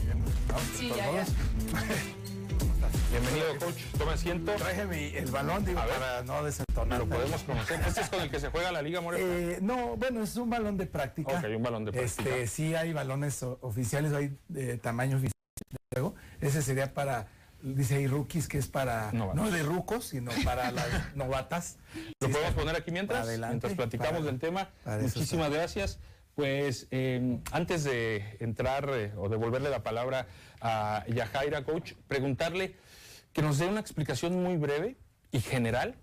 [0.77, 1.25] Sí, ya, ya.
[3.11, 3.77] Bienvenido, coach.
[3.99, 4.53] Toma asiento.
[4.53, 5.95] Traje mi- el balón, digo, A ver.
[5.95, 6.99] para no desentonar.
[6.99, 7.81] Lo podemos conocer.
[7.87, 9.19] Este es con el que se juega la Liga More.
[9.21, 11.39] Eh, no, bueno, es un balón de práctica.
[11.39, 12.23] Ok, un balón de práctica.
[12.31, 15.33] Este, sí hay balones oficiales, hay de tamaño oficial.
[16.41, 17.29] Ese sería para,
[17.65, 19.43] dice ahí rookies, que es para, Novatos.
[19.45, 21.79] no de rucos, sino para las novatas.
[22.21, 24.71] Lo podemos poner aquí mientras, Adelante, mientras platicamos para- del tema.
[25.01, 25.99] Muchísimas gracias.
[26.35, 30.27] Pues eh, antes de entrar eh, o devolverle la palabra
[30.61, 32.75] a Yajaira, coach, preguntarle
[33.33, 34.97] que nos dé una explicación muy breve
[35.31, 35.95] y general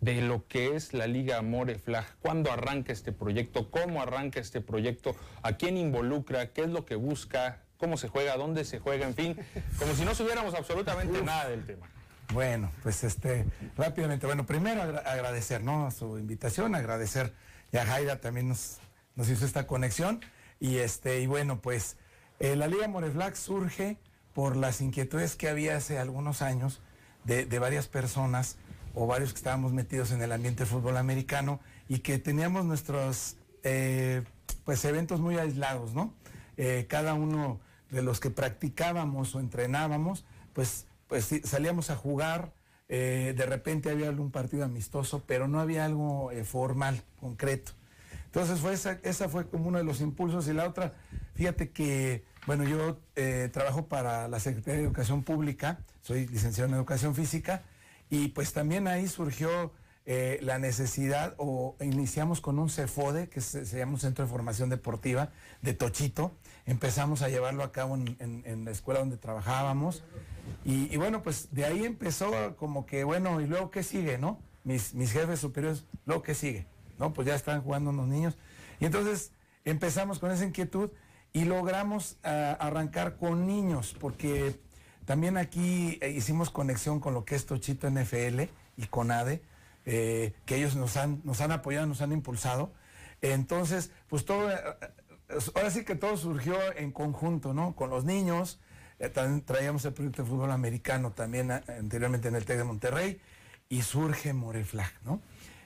[0.00, 4.60] de lo que es la Liga More Flag, cuándo arranca este proyecto, cómo arranca este
[4.60, 9.06] proyecto, a quién involucra, qué es lo que busca, cómo se juega, dónde se juega,
[9.06, 9.36] en fin,
[9.78, 11.88] como si no supiéramos absolutamente nada del tema.
[12.32, 15.90] Bueno, pues este, rápidamente, bueno, primero agra- agradecer, ¿no?
[15.90, 17.32] Su invitación, agradecer,
[17.72, 18.78] y a Jaira también nos,
[19.14, 20.20] nos hizo esta conexión,
[20.60, 21.96] y este, y bueno, pues
[22.40, 23.96] eh, la Liga Moreflax surge
[24.34, 26.80] por las inquietudes que había hace algunos años
[27.24, 28.56] de, de varias personas
[28.94, 33.36] o varios que estábamos metidos en el ambiente del fútbol americano y que teníamos nuestros
[33.62, 34.22] eh,
[34.64, 36.12] pues eventos muy aislados, ¿no?
[36.56, 42.52] Eh, cada uno de los que practicábamos o entrenábamos, pues, pues salíamos a jugar,
[42.88, 47.72] eh, de repente había algún partido amistoso, pero no había algo eh, formal, concreto.
[48.26, 50.92] Entonces fue esa, esa fue como uno de los impulsos y la otra,
[51.34, 56.76] fíjate que, bueno, yo eh, trabajo para la Secretaría de Educación Pública, soy licenciado en
[56.76, 57.62] Educación Física
[58.10, 59.72] y pues también ahí surgió
[60.10, 64.30] eh, la necesidad o iniciamos con un CEFODE, que se, se llama un Centro de
[64.30, 70.02] Formación Deportiva de Tochito, empezamos a llevarlo a cabo en, la escuela donde trabajábamos
[70.64, 74.40] y, y bueno, pues de ahí empezó como que, bueno, ¿y luego qué sigue, no?
[74.64, 76.66] Mis, mis jefes superiores, ¿luego qué sigue?
[76.98, 77.12] ¿No?
[77.12, 78.38] Pues ya están jugando unos niños.
[78.80, 79.32] Y entonces
[79.66, 80.88] empezamos con esa inquietud
[81.34, 84.58] y logramos ah, arrancar con niños, porque
[85.04, 88.44] también aquí eh, hicimos conexión con lo que es Tochito NFL
[88.78, 89.42] y con ADE,
[89.88, 92.72] eh, que ellos nos han, nos han apoyado, nos han impulsado.
[93.22, 94.56] Entonces, pues todo, eh,
[95.30, 97.74] eh, ahora sí que todo surgió en conjunto, ¿no?
[97.74, 98.60] Con los niños,
[99.14, 103.20] también traíamos el proyecto de fútbol americano también anteriormente en el TEC de Monterrey
[103.68, 105.20] y surge Moreflag, ¿no?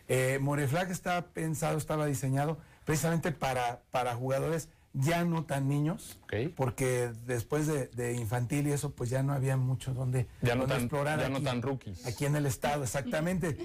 [0.08, 6.18] Eh, Moreflag estaba pensado, estaba diseñado precisamente para, para jugadores ya no tan niños,
[6.56, 10.62] porque después de, de infantil y eso, pues ya no había mucho donde, Ya no
[10.62, 11.18] donde tan- explorar.
[11.20, 12.06] ya no aquí, tan rookies.
[12.06, 13.56] Aquí en el estado, exactamente.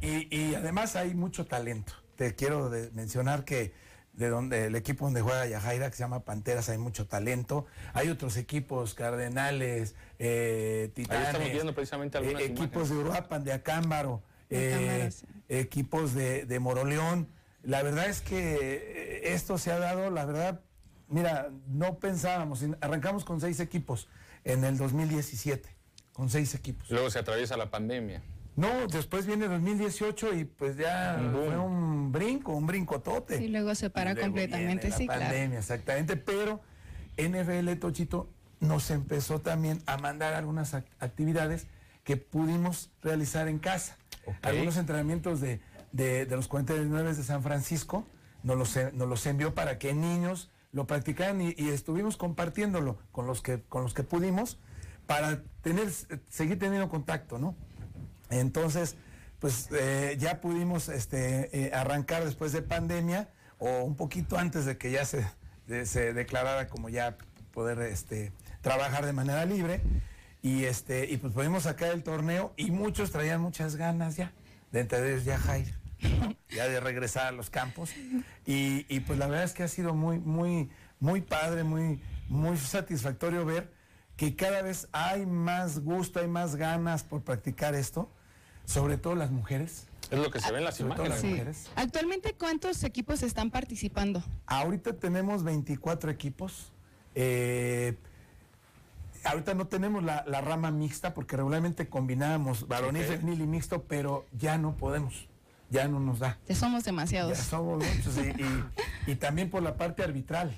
[0.00, 1.92] y, y además hay mucho talento.
[2.16, 3.72] Te quiero de- mencionar que
[4.12, 7.66] de donde el equipo donde juega Yajaira, que se llama Panteras, hay mucho talento.
[7.94, 11.28] Hay otros equipos, Cardenales, eh, Titanes.
[11.28, 15.10] estamos viendo precisamente algunas eh, equipos de Uruapan, de Acámbaro, De eh,
[15.48, 17.28] equipos de, de Moroleón.
[17.62, 20.60] La verdad es que eh, esto se ha dado, la verdad,
[21.10, 24.08] mira, no pensábamos, arrancamos con seis equipos
[24.44, 25.68] en el 2017,
[26.12, 26.90] con seis equipos.
[26.90, 28.22] Luego se atraviesa la pandemia.
[28.56, 33.42] No, después viene 2018 y pues ya Un fue un brinco, un brincotote.
[33.42, 35.20] Y luego se para luego completamente, viene la sí, claro.
[35.22, 36.16] pandemia, exactamente.
[36.16, 36.60] Pero
[37.16, 41.66] NFL Tochito nos empezó también a mandar algunas ac- actividades
[42.04, 43.96] que pudimos realizar en casa.
[44.42, 45.60] Algunos entrenamientos de,
[45.92, 48.04] de- de los 49 de San Francisco
[48.42, 53.42] nos los, nos los envió para que niños lo practicaran y, estuvimos compartiéndolo con los
[53.42, 54.58] que, con los que pudimos
[55.06, 55.90] para tener,
[56.28, 57.56] seguir teniendo contacto, ¿no?
[58.30, 58.96] Entonces,
[59.40, 63.28] pues eh, ya pudimos este, eh, arrancar después de pandemia
[63.58, 65.26] o un poquito antes de que ya se,
[65.84, 67.16] se declarara como ya
[67.52, 69.82] poder este, trabajar de manera libre.
[70.42, 74.32] Y, este, y pues pudimos sacar el torneo y muchos traían muchas ganas ya,
[74.72, 76.34] de entre ellos ya Jair, ¿no?
[76.54, 77.90] ya de regresar a los campos.
[78.46, 82.56] Y, y, pues la verdad es que ha sido muy, muy, muy padre, muy, muy
[82.56, 83.72] satisfactorio ver
[84.16, 88.10] que cada vez hay más gusto, hay más ganas por practicar esto,
[88.66, 89.86] sobre todo las mujeres.
[90.10, 91.10] Es lo que se ve en las Sobre todo imágenes.
[91.10, 91.26] las Sí.
[91.28, 91.70] mujeres.
[91.76, 94.22] Actualmente, ¿cuántos equipos están participando?
[94.46, 96.72] Ahorita tenemos 24 equipos.
[97.14, 97.96] eh,
[99.24, 103.08] ahorita no tenemos la, la rama mixta porque regularmente combinábamos varonil, Ok.
[103.08, 105.26] femenil y mixto, pero ya no podemos.
[105.70, 106.38] Ya no nos da.
[106.48, 107.36] Ya somos demasiados.
[107.38, 110.56] Ya somos muchos y, y- y también por la parte arbitral.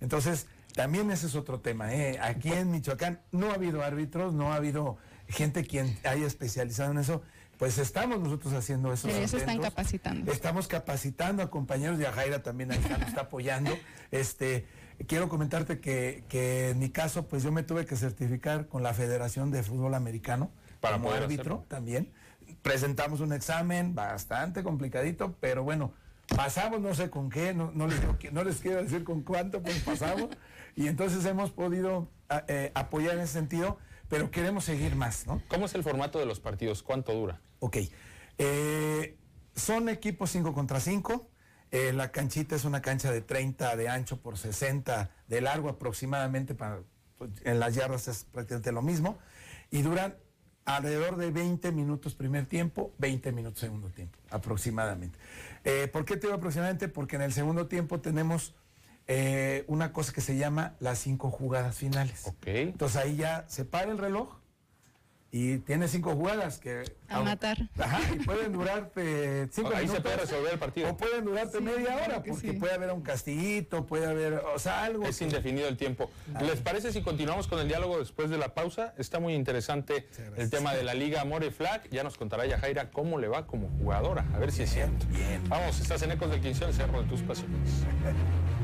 [0.00, 1.92] Entonces, también ese es otro tema.
[1.94, 2.18] ¿eh?
[2.20, 4.98] Aquí en Michoacán no ha habido árbitros, no ha habido
[5.28, 7.22] gente quien haya especializado en eso.
[7.58, 9.08] pues estamos nosotros haciendo eso.
[9.08, 10.30] De eso están capacitando.
[10.30, 13.70] Estamos capacitando a compañeros de Ajaira también ahí está, nos está apoyando.
[14.10, 14.66] Este,
[15.06, 18.92] quiero comentarte que, que en mi caso, pues yo me tuve que certificar con la
[18.92, 20.50] Federación de Fútbol Americano
[20.80, 21.64] Para como poder árbitro hacerlo.
[21.68, 22.12] también.
[22.70, 25.92] Presentamos un examen bastante complicadito, pero bueno,
[26.34, 30.30] pasamos no sé con qué, no, no les, no quiero decir con cuánto, pues pasamos.
[30.74, 35.40] y entonces hemos podido a- eh, apoyar en ese sentido, pero queremos seguir más, ¿no?
[35.46, 36.82] ¿Cómo es el formato de los partidos?
[36.82, 37.40] ¿Cuánto dura?
[37.60, 37.76] Ok.
[38.38, 39.16] Eh,
[39.54, 41.30] son equipos 5 contra 5.
[41.70, 46.56] la canchita es una cancha de 30 de ancho por 60 de largo aproximadamente.
[46.56, 46.80] Para,
[47.16, 49.18] pues, en las yardas es prácticamente lo mismo.
[49.70, 50.16] Y duran
[50.66, 55.18] alrededor de 20 minutos primer tiempo, 20 minutos segundo tiempo, aproximadamente.
[55.64, 56.88] Eh, ¿Por qué te digo aproximadamente?
[56.88, 58.54] Porque en el segundo tiempo tenemos
[59.06, 62.26] eh, una cosa que se llama las cinco jugadas finales.
[62.44, 64.36] Entonces ahí ya se para el reloj
[65.32, 66.84] y tiene cinco jugadas que...
[67.08, 67.58] A matar.
[67.78, 70.90] Ajá, y pueden durarte cinco Ahí se puede resolver el partido.
[70.90, 72.56] O pueden durarte Sí, media claro hora, que porque sí.
[72.58, 75.04] puede haber un castillito, puede haber, o sea, algo.
[75.04, 76.10] Es que- indefinido el tiempo.
[76.40, 78.94] ¿Les parece si continuamos con el diálogo después de la pausa?
[78.98, 80.06] Está muy interesante
[80.36, 81.88] el tema de la Liga More Flag.
[81.90, 84.24] Ya nos contará Yajaira cómo le va como jugadora.
[84.34, 85.06] A ver si es cierto.
[85.48, 87.84] Vamos, estás en Ecos del 15, el Cerro de tus Pasiones.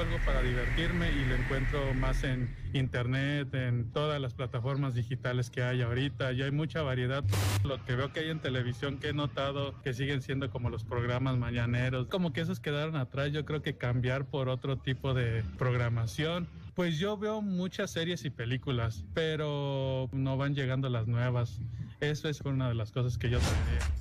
[0.00, 5.50] Busco algo para divertirme y lo encuentro más en internet, en todas las plataformas digitales
[5.50, 6.32] que hay ahorita.
[6.32, 7.22] Y hay mucha variedad.
[7.64, 10.84] Lo que veo que hay en televisión que he notado que siguen siendo como los
[10.84, 12.06] programas mañaneros.
[12.06, 13.32] Como que esos quedaron atrás.
[13.32, 16.48] Yo creo que cambiar por otro tipo de programación.
[16.74, 21.60] Pues yo veo muchas series y películas, pero no van llegando las nuevas.
[22.00, 23.99] Eso es una de las cosas que yo tendría.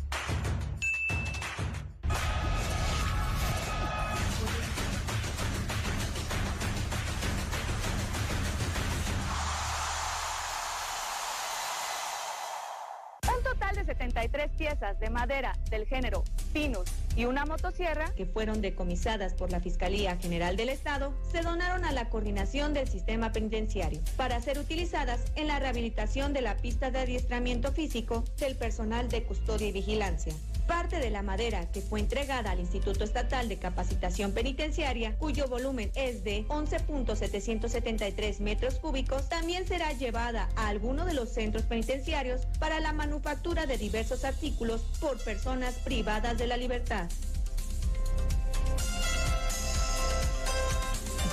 [15.70, 21.14] Del género Pinus y una motosierra, que fueron decomisadas por la Fiscalía General del Estado,
[21.32, 26.42] se donaron a la coordinación del sistema penitenciario para ser utilizadas en la rehabilitación de
[26.42, 30.34] la pista de adiestramiento físico del personal de custodia y vigilancia.
[30.70, 35.92] Parte de la madera que fue entregada al Instituto Estatal de Capacitación Penitenciaria, cuyo volumen
[35.96, 42.80] es de 11.773 metros cúbicos, también será llevada a alguno de los centros penitenciarios para
[42.80, 47.10] la manufactura de diversos artículos por personas privadas de la libertad.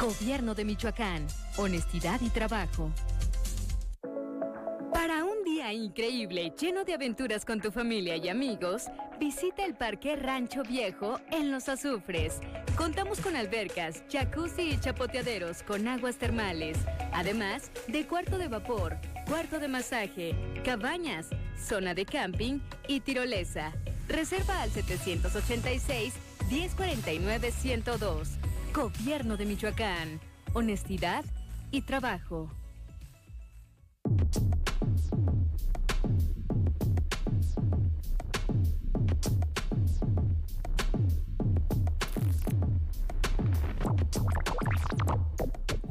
[0.01, 1.27] Gobierno de Michoacán.
[1.59, 2.91] Honestidad y trabajo.
[4.93, 8.87] Para un día increíble, lleno de aventuras con tu familia y amigos,
[9.21, 12.41] visita el Parque Rancho Viejo en Los Azufres.
[12.77, 16.79] Contamos con albercas, jacuzzi y chapoteaderos con aguas termales,
[17.13, 18.97] además de cuarto de vapor,
[19.29, 20.35] cuarto de masaje,
[20.65, 23.73] cabañas, zona de camping y tirolesa.
[24.09, 26.15] Reserva al 786
[26.51, 28.29] 1049 102.
[28.73, 30.21] Gobierno de Michoacán.
[30.55, 31.25] Honestidad
[31.71, 32.51] y trabajo.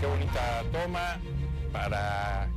[0.00, 1.20] Qué bonita toma
[1.72, 2.48] para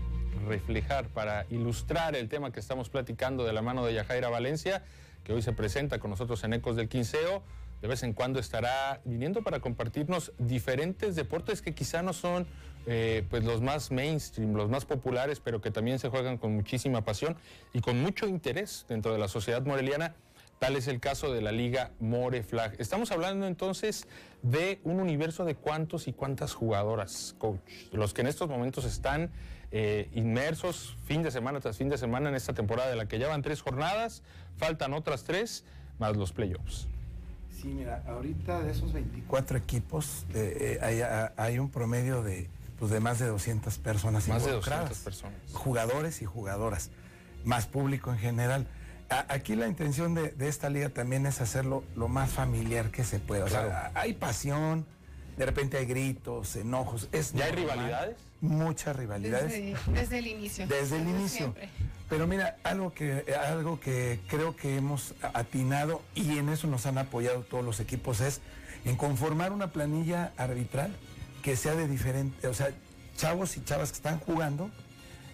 [0.48, 4.84] reflejar, para ilustrar el tema que estamos platicando de la mano de Yajaira Valencia,
[5.26, 7.44] que hoy se presenta con nosotros en Ecos del Quinceo.
[7.82, 12.48] De vez en cuando estará viniendo para compartirnos diferentes deportes que quizá no son
[12.86, 17.04] eh, pues los más mainstream, los más populares, pero que también se juegan con muchísima
[17.04, 17.36] pasión
[17.74, 20.16] y con mucho interés dentro de la sociedad moreliana.
[20.64, 22.78] Tal es el caso de la Liga More Flag.
[22.80, 24.08] Estamos hablando entonces
[24.44, 27.60] de un universo de cuántos y cuántas jugadoras, coach,
[27.92, 29.30] los que en estos momentos están
[29.72, 33.20] eh, inmersos fin de semana tras fin de semana en esta temporada de la que
[33.20, 34.24] ya van tres jornadas,
[34.56, 35.66] faltan otras tres,
[36.00, 36.88] más los playoffs.
[37.52, 42.48] Sí, mira, ahorita de esos 24 equipos eh, eh, hay, un promedio de,
[42.80, 44.92] pues, de más de 200 personas Más de involucradas.
[44.92, 45.40] 200 personas.
[45.52, 46.90] Jugadores y jugadoras,
[47.44, 48.66] más público en general.
[49.10, 53.46] Aquí la intención de, esta liga también es hacerlo lo más familiar que se pueda.
[53.46, 54.86] O sea, hay pasión,
[55.38, 57.10] de repente hay gritos, enojos.
[57.12, 58.18] Es ¿Ya hay rivalidades?
[58.42, 59.76] Muchas rivalidades.
[59.88, 60.68] Desde, el inicio.
[60.68, 61.56] Desde el inicio.
[62.10, 66.98] Pero mira, algo que, algo que creo que hemos atinado y en eso nos han
[66.98, 68.42] apoyado todos los equipos es
[68.86, 70.94] en conformar una planilla arbitral
[71.42, 72.72] que sea de diferente, o sea,
[73.16, 74.70] chavos y chavas que están jugando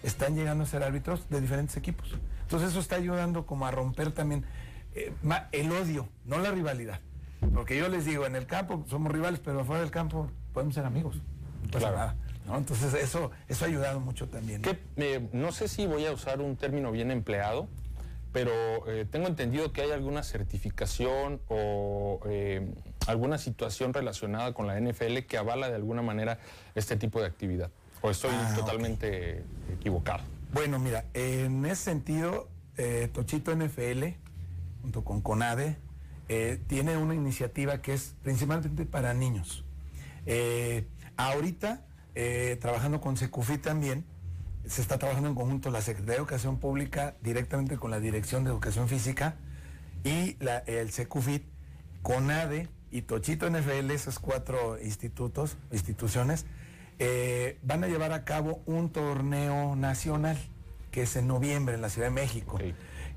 [0.02, 2.14] están llegando a ser árbitros de diferentes equipos.
[2.50, 4.44] Entonces eso está ayudando como a romper también
[4.96, 5.12] eh,
[5.52, 6.98] el odio, no la rivalidad.
[7.54, 10.84] Porque yo les digo, en el campo somos rivales, pero afuera del campo podemos ser
[10.84, 11.22] amigos.
[11.70, 12.12] claro.
[12.52, 14.62] Entonces eso, eso ha ayudado mucho también.
[15.32, 15.52] ¿no?
[15.52, 17.68] sé si voy a usar un término bien empleado,
[18.32, 18.50] pero
[18.88, 22.68] eh, tengo entendido que hay alguna certificación o eh,
[23.06, 26.40] alguna situación relacionada con la NFL que avala de alguna manera
[26.74, 27.70] este tipo de actividad.
[28.02, 30.24] ¿O estoy ah, totalmente equivocado?
[30.52, 34.04] Bueno, mira, en ese sentido, eh, Tochito NFL,
[34.82, 35.76] junto con CONADE,
[36.68, 39.64] tiene una iniciativa que es principalmente para niños.
[41.16, 41.84] ahorita
[42.14, 44.04] eh, trabajando con Secufi también,
[44.66, 48.50] se está trabajando en conjunto la Secretaría de Educación Pública directamente con la Dirección de
[48.50, 49.36] Educación Física
[50.04, 50.36] y
[50.66, 51.44] el Secufit,
[52.02, 56.46] CONADE y Tochito NFL, esos cuatro institutos, instituciones,
[57.00, 60.38] eh, van a llevar a cabo un torneo nacional
[60.92, 62.58] que es en noviembre en la Ciudad de México.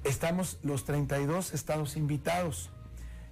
[0.03, 2.71] Estamos los 32 estados invitados.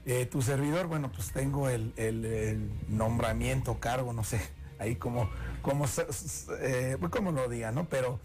[0.06, 4.42] Eh, tu servidor, bueno, pues tengo el nombramiento, cargo, no sé,
[4.82, 5.30] ahí como,
[5.62, 5.86] como,
[6.60, 7.88] eh, pues, como lo diga, ¿no?
[7.88, 8.20] Pero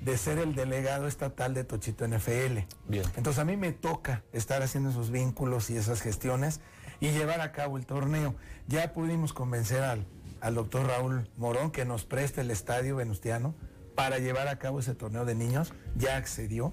[0.00, 2.60] de ser el delegado estatal de Tochito NFL.
[2.86, 3.04] Bien.
[3.16, 6.60] Entonces a mí me toca estar haciendo esos vínculos y esas gestiones
[7.00, 8.34] y llevar a cabo el torneo.
[8.68, 10.06] Ya pudimos convencer al,
[10.40, 13.54] al doctor Raúl Morón que nos preste el estadio venustiano
[13.94, 15.72] para llevar a cabo ese torneo de niños.
[15.96, 16.72] Ya accedió,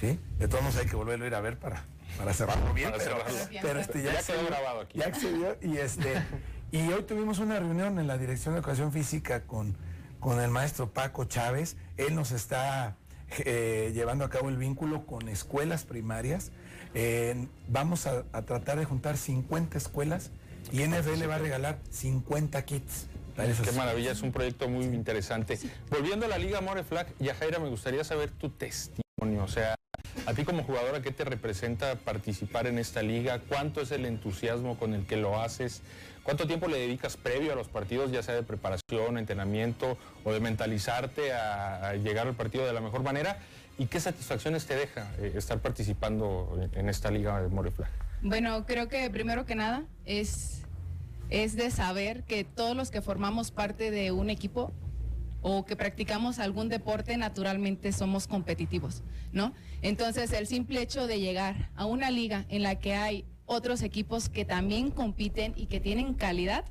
[0.00, 0.18] ¿sí?
[0.38, 1.84] De todos modos hay que volverlo a ir a ver para,
[2.18, 2.92] para cerrarlo bien.
[3.62, 4.98] pero, este, ya, quedó grabado aquí.
[4.98, 6.22] Ya accedió y este...
[6.70, 9.76] Y hoy tuvimos una reunión en la Dirección de Educación Física con,
[10.20, 11.76] con el maestro Paco Chávez.
[11.98, 12.96] Él nos está
[13.44, 16.50] eh, llevando a cabo el vínculo con escuelas primarias.
[16.94, 20.30] Eh, vamos a, tratar de juntar 50 escuelas
[20.70, 23.06] y NFL va a regalar 50 kits.
[23.34, 25.58] Qué maravilla, es un proyecto muy interesante.
[25.90, 29.42] Volviendo a la Liga More Flag, Yajaira, me gustaría saber tu testimonio.
[29.42, 29.74] O sea,
[30.26, 33.40] a ti como jugadora, ¿qué te representa participar en esta liga?
[33.48, 35.82] ¿Cuánto es el entusiasmo con el que lo haces?
[36.22, 40.40] ¿Cuánto tiempo le dedicas previo a los partidos, ya sea de preparación, entrenamiento o de
[40.40, 43.38] mentalizarte a, llegar al partido de la mejor manera?
[43.78, 47.90] ¿Y qué satisfacciones te deja eh, estar participando en, esta liga de Moriflag?
[48.22, 50.62] Bueno, creo que primero que nada es,
[51.28, 54.72] es de saber que todos los que formamos parte de un equipo
[55.40, 59.02] o que practicamos algún deporte, naturalmente somos competitivos,
[59.32, 59.52] ¿no?
[59.82, 64.28] Entonces, el simple hecho de llegar a una liga en la que hay otros equipos
[64.28, 66.64] que también compiten y que tienen calidad,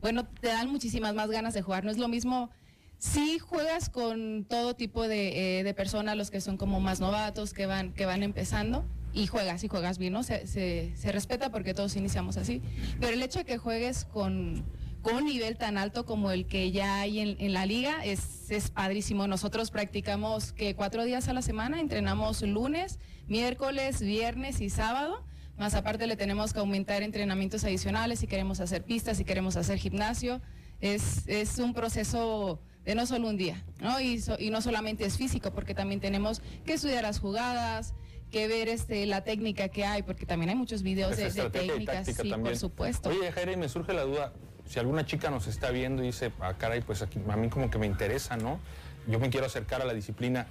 [0.00, 1.84] bueno, te dan muchísimas más ganas de jugar.
[1.84, 2.50] No es lo mismo
[2.98, 7.66] si juegas con todo tipo de, eh, personas, los que son como más novatos, que
[7.66, 8.84] van, que van empezando,
[9.16, 10.22] y juegas y juegas bien, ¿no?
[10.22, 12.60] Se, se, respeta porque todos iniciamos así.
[13.00, 14.64] Pero el hecho de que juegues con,
[15.00, 18.50] con un nivel tan alto como el que ya hay en, en la liga es,
[18.50, 19.26] es, padrísimo.
[19.26, 25.24] Nosotros practicamos que cuatro días a la semana, entrenamos lunes, miércoles, viernes y sábado
[25.58, 29.78] más aparte le tenemos que aumentar entrenamientos adicionales si queremos hacer pistas, si queremos hacer
[29.78, 30.42] gimnasio.
[30.80, 33.98] Es, es un proceso de no solo un día, ¿no?
[33.98, 37.94] Y, y no solamente es físico, porque también tenemos que estudiar las jugadas,
[38.30, 42.32] que ver este, la técnica que hay, porque también hay muchos videos de, técnicas, sí,
[42.32, 43.08] por supuesto.
[43.08, 44.32] Oye, Jaire, me surge la duda,
[44.66, 47.70] si alguna chica nos está viendo y dice, ah, caray, pues aquí, a mí como
[47.70, 48.60] que me interesa, ¿no?
[49.06, 50.46] Yo me quiero acercar a la disciplina.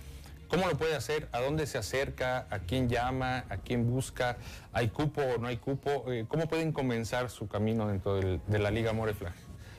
[0.48, 1.28] ¿Cómo lo puede hacer?
[1.32, 2.48] ¿A dónde se acerca?
[2.50, 3.46] ¿A quién llama?
[3.50, 4.38] ¿A quién busca?
[4.74, 6.06] ¿Hay cupo o no hay cupo?
[6.12, 9.34] Eh, ¿Cómo pueden comenzar su camino dentro de la Liga Moreflag?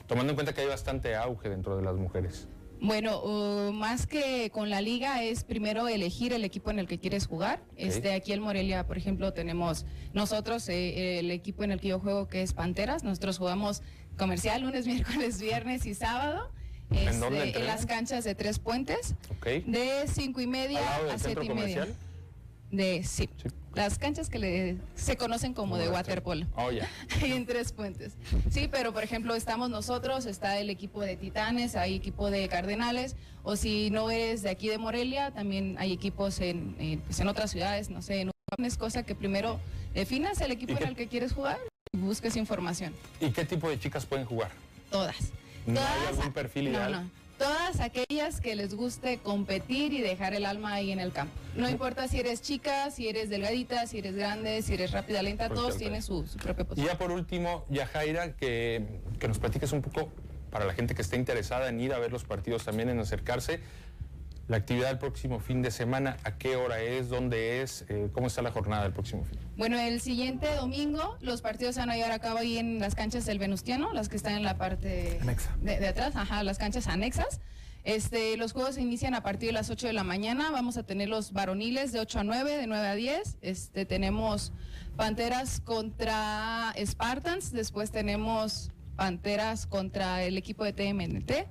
[0.07, 2.49] Tomando en cuenta que hay bastante auge dentro de las mujeres.
[2.81, 6.99] Bueno, uh, más que con la liga es primero elegir el equipo en el que
[6.99, 7.63] quieres jugar.
[7.77, 12.01] Este, aquí en Morelia, por ejemplo, tenemos nosotros eh, el equipo en el que yo
[12.01, 13.03] juego que es Panteras.
[13.03, 13.83] Nosotros jugamos
[14.17, 16.51] comercial lunes, miércoles, viernes y sábado.
[16.91, 19.17] ¿En, este, en las canchas de Tres Puentes.
[19.45, 20.81] De cinco y media
[21.13, 21.89] a siete y media.
[22.71, 23.29] De, sí.
[23.75, 26.47] Las canchas que le, se conocen como de waterpolo.
[26.57, 26.89] Oh, ya.
[27.23, 28.15] en Tres Puentes.
[28.51, 33.17] Sí, pero por ejemplo estamos nosotros, está el equipo de Titanes, hay equipo de Cardenales,
[33.43, 37.51] o si no eres de aquí de Morelia, también hay equipos en, pues en otras
[37.51, 38.31] ciudades, no sé, en
[38.65, 39.59] es cosa que primero
[39.93, 41.59] definas el equipo en el que quieres jugar
[41.93, 42.95] y busques información.
[43.21, 44.51] ¿Y qué tipo de chicas pueden jugar?
[44.91, 45.33] Todas.
[45.67, 46.93] ¿No hay algún perfil ideal?
[46.93, 47.11] No, no.
[47.39, 51.35] Todas aquellas que les guste competir y dejar el alma ahí en el campo.
[51.55, 55.49] No importa si eres chica, si eres delgadita, si eres grande, si eres rápida, lenta,
[55.49, 56.89] todos tienen su, su propia Y posición.
[56.93, 58.85] ya por último, Yajaira, que,
[59.19, 60.11] que nos platiques un poco
[60.51, 63.61] para la gente que esté interesada en ir a ver los partidos también, en acercarse.
[64.49, 67.09] La actividad del próximo fin de semana, ¿a qué hora es?
[67.09, 67.85] ¿Dónde es?
[67.89, 69.39] Eh, ¿Cómo está la jornada del próximo fin?
[69.57, 72.95] Bueno, el siguiente domingo los partidos se van a llevar a cabo ahí en las
[72.95, 75.19] canchas del Venustiano, las que están en la parte
[75.61, 77.41] de, de atrás, ajá, las canchas anexas.
[77.87, 80.51] Este, los juegos se inician a partir de las 8 de la mañana.
[80.51, 83.39] Vamos a tener los varoniles de 8 a 9, de 9 a 10.
[83.43, 84.53] Este, tenemos
[84.97, 87.53] Panteras contra Spartans.
[87.53, 91.47] Después tenemos Panteras contra el equipo de TMNT.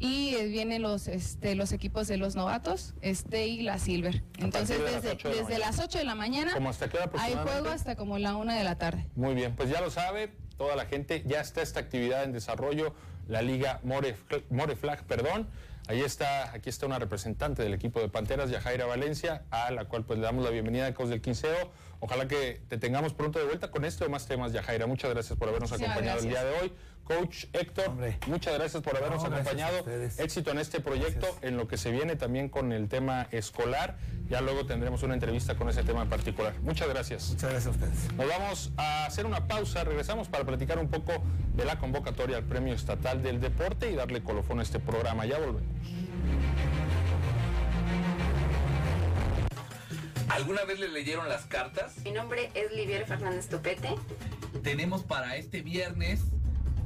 [0.00, 4.24] Y vienen los, este, los equipos de los novatos, este y la Silver.
[4.38, 5.66] Entonces, partir de las desde, 8 de la desde mañana.
[5.66, 8.52] las 8 de la mañana ¿Cómo hasta qué hora hay juego hasta como la 1
[8.52, 9.06] de la tarde.
[9.14, 12.94] Muy bien, pues ya lo sabe toda la gente, ya está esta actividad en desarrollo,
[13.28, 14.16] la Liga More,
[14.50, 15.48] More Flag, perdón.
[15.88, 20.04] Ahí está, aquí está una representante del equipo de Panteras, Yajaira Valencia, a la cual
[20.04, 21.72] pues le damos la bienvenida a Ecos del Quinceo.
[21.98, 24.86] Ojalá que te tengamos pronto de vuelta con esto y más temas, Yajaira.
[24.86, 26.72] Muchas gracias por habernos acompañado el día de hoy.
[27.10, 27.90] Coach Héctor,
[28.28, 30.12] muchas gracias por habernos No, gracias a acompañado.
[30.18, 33.98] Éxito en este proyecto, en lo que se viene también con el tema escolar.
[34.28, 36.54] Ya luego tendremos una entrevista con ese tema en particular.
[36.60, 37.30] Muchas gracias.
[37.30, 38.12] Muchas gracias a ustedes.
[38.14, 41.12] Nos vamos a hacer una pausa, regresamos para platicar un poco
[41.56, 45.26] de la convocatoria al Premio Estatal del Deporte y darle colofón a este programa.
[45.26, 45.62] Ya volvemos.
[50.28, 51.98] ¿Alguna vez le leyeron las cartas?
[52.04, 53.96] Mi nombre es Livier Fernández Topete.
[54.62, 56.20] Tenemos para este viernes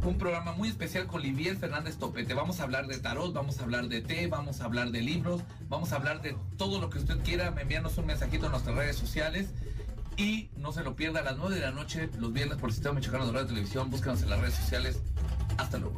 [0.05, 2.35] un programa muy especial con Livier Fernández Topete.
[2.35, 5.43] Vamos a hablar de tarot, vamos a hablar de té, vamos a hablar de libros,
[5.69, 7.55] vamos a hablar de todo lo que usted quiera.
[7.59, 9.49] Envíanos un mensajito en nuestras redes sociales.
[10.17, 12.75] Y no se lo pierda a las 9 de la noche, los viernes por el
[12.75, 13.91] Sistema Michoacano de Radio y Televisión.
[13.91, 15.01] Búscanos en las redes sociales.
[15.59, 15.97] Hasta luego.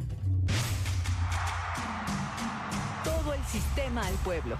[3.03, 4.57] Todo el sistema al pueblo.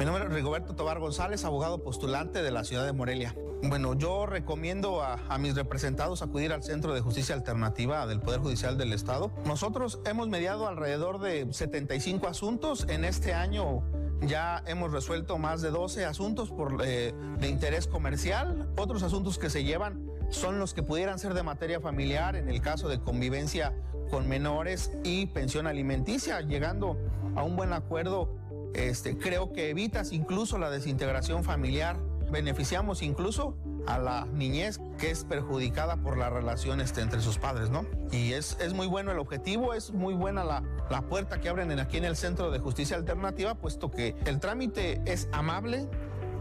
[0.00, 3.36] Mi nombre es Rigoberto Tobar González, abogado postulante de la ciudad de Morelia.
[3.62, 8.78] Bueno, yo recomiendo a, mis representados acudir al Centro de Justicia Alternativa del Poder Judicial
[8.78, 9.30] del Estado.
[9.44, 12.86] Nosotros hemos mediado alrededor de 75 asuntos.
[12.88, 13.82] En este año
[14.22, 18.70] ya hemos resuelto más de 12 asuntos por, eh, de interés comercial.
[18.78, 22.62] Otros asuntos que se llevan son los que pudieran ser de materia familiar en el
[22.62, 23.74] caso de convivencia
[24.10, 26.96] con menores y pensión alimenticia, llegando
[27.36, 28.40] a un buen acuerdo
[28.74, 31.96] este, creo que evitas incluso la desintegración familiar.
[32.30, 33.56] Beneficiamos incluso
[33.88, 37.84] a la niñez que es perjudicada por la relación este, entre sus padres, ¿no?
[38.12, 41.72] Y es, es muy bueno el objetivo, es muy buena la, la puerta que abren
[41.72, 45.88] en- aquí en el Centro de Justicia Alternativa, puesto que el trámite es amable,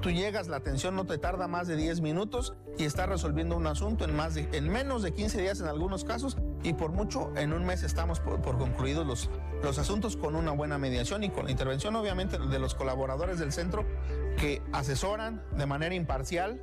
[0.02, 3.68] Tú llegas, la atención no te tarda más de 10 minutos y estás resolviendo un
[3.68, 7.52] asunto en, más en menos de 15 días en algunos casos y por mucho en
[7.52, 9.30] un mes estamos por, por concluidos los,
[9.62, 13.52] los asuntos con una buena mediación y con la intervención obviamente de los colaboradores del
[13.52, 13.86] centro
[14.38, 16.62] que asesoran de manera imparcial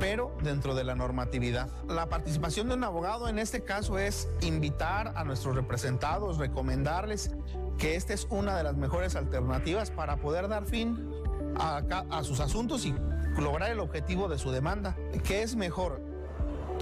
[0.00, 1.68] pero dentro de la normatividad.
[1.88, 7.32] La participación de un abogado en este caso es invitar a nuestros representados, recomendarles
[7.78, 11.08] que esta es una de las mejores alternativas para poder dar fin
[11.56, 12.94] a, sus asuntos y
[13.38, 14.96] lograr el objetivo de su demanda.
[15.24, 16.00] ¿Qué es mejor?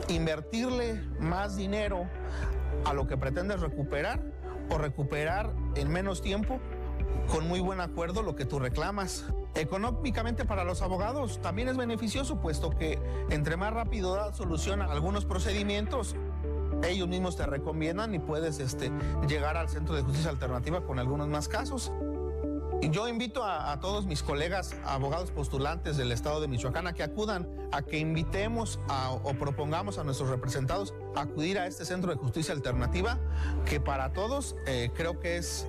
[0.09, 2.09] Invertirle más dinero
[2.85, 4.21] a lo que pretendes recuperar
[4.71, 6.61] o recuperar en menos tiempo
[7.31, 9.25] con muy buen acuerdo lo que tú reclamas.
[9.55, 12.99] Económicamente para los abogados también es beneficioso, puesto que
[13.31, 16.15] entre más rápido da solución a algunos procedimientos,
[16.85, 18.93] ellos mismos te recomiendan y puedes este,
[19.27, 21.91] llegar al Centro de Justicia Alternativa con algunos más casos.
[22.83, 27.49] Yo invito a, todos mis colegas abogados postulantes del estado de Michoacán a que acudan,
[27.73, 28.79] a que invitemos
[29.23, 33.19] o propongamos a nuestros representados a acudir a este centro de justicia alternativa,
[33.65, 35.69] que para todos eh, creo que es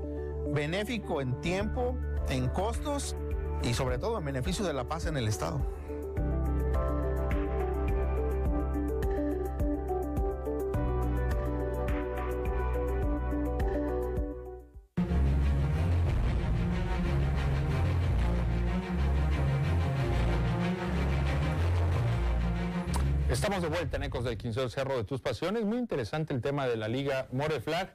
[0.53, 1.97] benéfico en tiempo,
[2.29, 3.15] en costos
[3.63, 5.61] y sobre todo en beneficio de la paz en el estado.
[23.37, 25.63] Estamos de vuelta en Ecos del Quinceo Cerro de Tus Pasiones.
[25.63, 27.93] Muy interesante el tema de la Liga More Flag.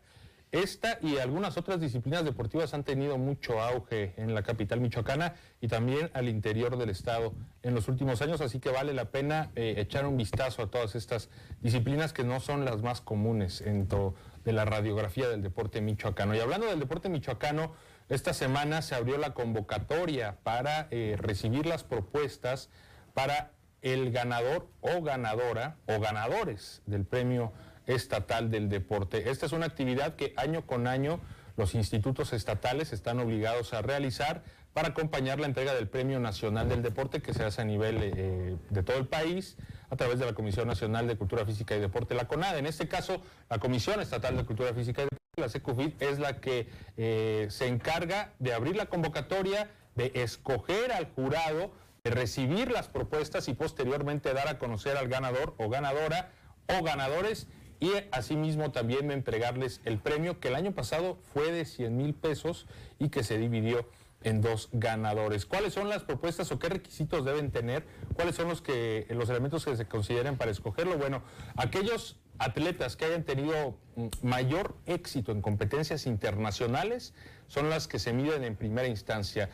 [0.52, 5.66] Esta y algunas otras disciplinas deportivas han tenido mucho auge en la capital michoacana y
[5.66, 7.34] también al interior del estado
[7.64, 10.94] en los últimos años, así que vale la pena eh, echar un vistazo a todas
[10.94, 11.28] estas
[11.60, 14.14] disciplinas que no son las más comunes en to-
[14.44, 16.36] de la radiografía del deporte michoacano.
[16.36, 17.72] Y hablando del deporte michoacano,
[18.08, 22.70] esta semana se abrió la convocatoria para eh, recibir las propuestas
[23.12, 23.50] para
[23.82, 27.52] el ganador o ganadora o ganadores del premio
[27.86, 29.30] Estatal del Deporte.
[29.30, 31.20] Esta es una actividad que año con año
[31.56, 36.82] los institutos estatales están obligados a realizar para acompañar la entrega del Premio Nacional del
[36.82, 39.56] Deporte que se hace a nivel eh, de todo el país
[39.90, 42.56] a través de la Comisión Nacional de Cultura Física y Deporte, la CONAD.
[42.56, 43.20] En este caso,
[43.50, 47.66] la Comisión Estatal de Cultura Física y Deporte, la CECUFID, es la que eh, se
[47.66, 51.72] encarga de abrir la convocatoria, de escoger al jurado,
[52.04, 56.32] recibir las propuestas y posteriormente dar a conocer al ganador o ganadora
[56.66, 57.46] o ganadores
[57.78, 62.66] y asimismo también entregarles el premio que el año pasado fue de 100 mil pesos
[62.98, 63.88] y que se dividió
[64.24, 65.46] en dos ganadores.
[65.46, 67.84] ¿Cuáles son las propuestas o qué requisitos deben tener?
[68.14, 70.96] ¿Cuáles son los que los elementos que se consideren para escogerlo?
[70.96, 71.22] Bueno,
[71.56, 73.76] aquellos atletas que hayan tenido
[74.22, 77.14] mayor éxito en competencias internacionales
[77.46, 79.50] son las que se miden en primera instancia.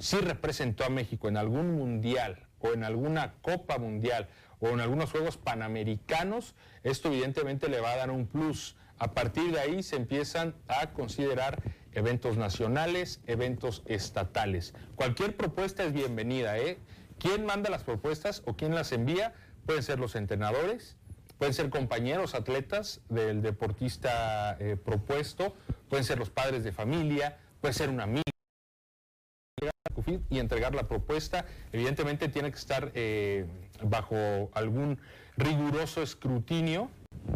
[0.00, 4.28] Si representó a México en algún mundial o en alguna Copa Mundial
[4.58, 8.76] o en algunos Juegos Panamericanos, esto evidentemente le va a dar un plus.
[8.98, 14.72] A partir de ahí se empiezan a considerar eventos nacionales, eventos estatales.
[14.96, 16.56] Cualquier propuesta es bienvenida.
[16.56, 16.78] ¿eh?
[17.18, 19.34] ¿Quién manda las propuestas o quién las envía?
[19.66, 20.96] Pueden ser los entrenadores,
[21.36, 25.54] pueden ser compañeros atletas del deportista eh, propuesto,
[25.90, 28.29] pueden ser los padres de familia, puede ser un amigo
[30.28, 31.44] y entregar la propuesta.
[31.72, 33.46] Evidentemente tiene que estar eh,
[33.82, 34.98] bajo algún
[35.36, 36.90] riguroso escrutinio.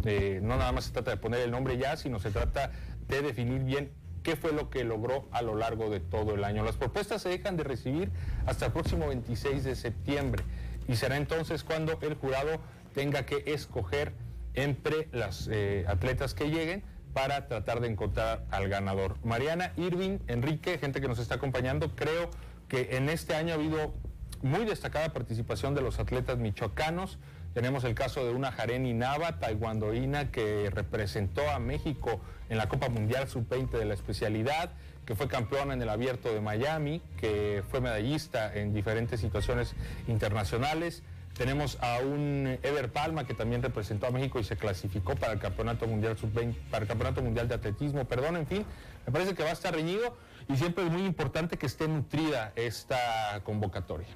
[0.05, 2.73] Eh, no nada más se trata de poner el nombre ya, sino se trata
[3.09, 3.91] de definir bien
[4.23, 6.65] qué fue lo que logró a lo largo de todo el año.
[6.65, 8.11] Las propuestas se dejan de recibir
[8.47, 10.43] hasta el próximo 26 de septiembre
[10.89, 12.61] y será entonces cuando el jurado
[12.95, 14.13] tenga que escoger
[14.55, 16.83] entre las eh, atletas que lleguen
[17.15, 19.17] para tratar de encontrar al ganador.
[19.25, 22.29] Mariana, Irving, Enrique, gente que nos está acompañando, creo
[22.69, 23.95] que en este año ha habido
[24.43, 27.19] muy destacada participación de los atletas michoacanos.
[27.55, 32.89] Tenemos el caso de una Jareni Nava, taekwondoína, que representó a México en la Copa
[32.89, 34.73] Mundial Sub-20 de la especialidad,
[35.07, 39.75] que fue campeona en el Abierto de Miami, que fue medallista en diferentes situaciones
[40.09, 41.05] internacionales.
[41.37, 45.41] Tenemos a un Ever Palma que también representó a México y se clasificó para el
[45.41, 48.65] Campeonato Mundial Sub-20, para el Campeonato Mundial de Atletismo, perdón, en fin,
[49.05, 50.17] me parece que va a estar reñido
[50.49, 54.07] y siempre es muy importante que esté nutrida esta convocatoria.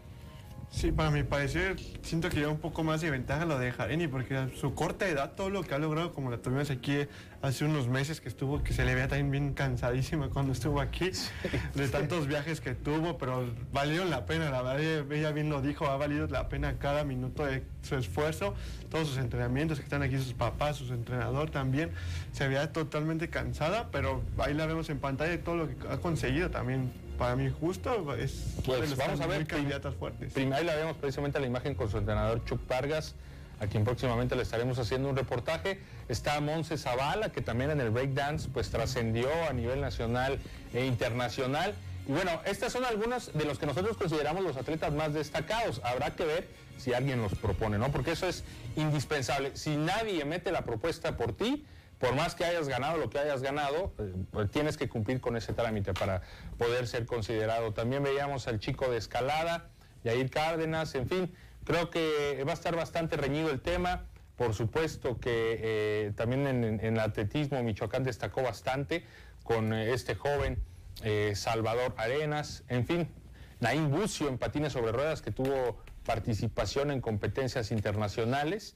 [0.70, 4.06] Sí, para mi parecer, siento que lleva un poco más de ventaja lo de Jareni,
[4.06, 7.06] porque a su corta edad, todo lo que ha logrado, como la tuvimos aquí
[7.40, 11.10] hace unos meses que estuvo, que se le veía también bien cansadísima cuando estuvo aquí,
[11.74, 15.86] de tantos viajes que tuvo, pero valieron la pena, la verdad, ella bien lo dijo,
[15.86, 18.54] ha valido la pena cada minuto de su esfuerzo,
[18.90, 21.90] todos sus entrenamientos, que están aquí sus papás, su entrenador también,
[22.32, 25.96] se veía totalmente cansada, pero ahí la vemos en pantalla y todo lo que ha
[25.96, 30.34] conseguido también para mí justo es pues vamos a ver candidatas fuertes.
[30.36, 33.14] Ahí la vemos precisamente la imagen con su entrenador Chuck Vargas,
[33.60, 35.80] a quien próximamente le estaremos haciendo un reportaje.
[36.08, 40.38] Está Monse Zavala, que también en el breakdance pues trascendió a nivel nacional
[40.72, 41.74] e internacional.
[42.06, 45.82] Y bueno, estas son algunas de los que nosotros consideramos los atletas más destacados.
[45.84, 46.48] Habrá que ver
[46.78, 47.90] si alguien los propone, ¿no?
[47.90, 48.44] Porque eso es
[48.76, 49.56] indispensable.
[49.56, 51.66] Si nadie mete la propuesta por ti,
[51.98, 55.52] por más que hayas ganado lo que hayas ganado, eh, tienes que cumplir con ese
[55.52, 56.22] trámite para
[56.56, 57.72] poder ser considerado.
[57.72, 59.70] También veíamos al chico de escalada,
[60.04, 61.34] Yair Cárdenas, en fin,
[61.64, 64.06] creo que va a estar bastante reñido el tema.
[64.36, 69.04] Por supuesto que eh, también en, atletismo Michoacán destacó bastante
[69.42, 70.62] con eh, este joven
[71.34, 73.08] Salvador Arenas, en fin,
[73.60, 78.74] Naín Bucio en patines sobre ruedas que tuvo participación en competencias internacionales.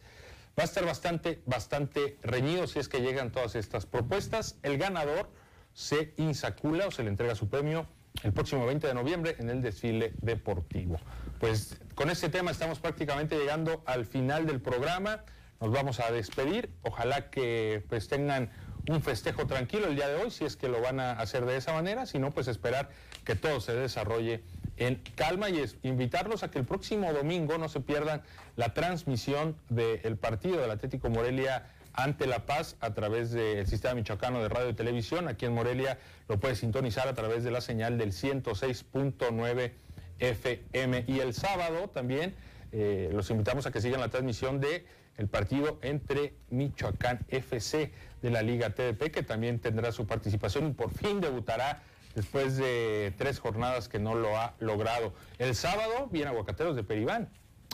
[0.58, 4.58] Va a estar bastante, bastante reñido si es que llegan todas estas propuestas.
[4.62, 5.30] El ganador
[5.72, 7.86] se insacula o se le entrega su premio
[8.22, 11.00] el próximo 20 de noviembre en el desfile deportivo.
[11.40, 15.24] Pues con este tema estamos prácticamente llegando al final del programa.
[15.60, 16.70] Nos vamos a despedir.
[16.82, 18.50] Ojalá que pues tengan
[18.88, 21.56] un festejo tranquilo el día de hoy, si es que lo van a hacer de
[21.56, 22.90] esa manera, si no, pues esperar
[23.24, 24.42] que todo se desarrolle
[24.76, 28.22] en calma y es invitarlos a que el próximo domingo no se pierdan
[28.56, 34.42] la transmisión del partido del Atlético Morelia ante La Paz a través del sistema michoacano
[34.42, 35.28] de radio y televisión.
[35.28, 35.98] Aquí en Morelia
[36.28, 39.72] lo puede sintonizar a través de la señal del 106.9
[40.18, 41.04] FM.
[41.06, 42.34] Y el sábado también
[42.72, 44.86] eh, los invitamos a que sigan la transmisión de
[45.18, 47.92] el partido entre Michoacán FC
[48.22, 51.82] de la Liga TDP, que también tendrá su participación y por fin debutará
[52.14, 55.12] después de tres jornadas que no lo ha logrado.
[55.38, 57.28] El sábado viene Aguacateros de Peribán.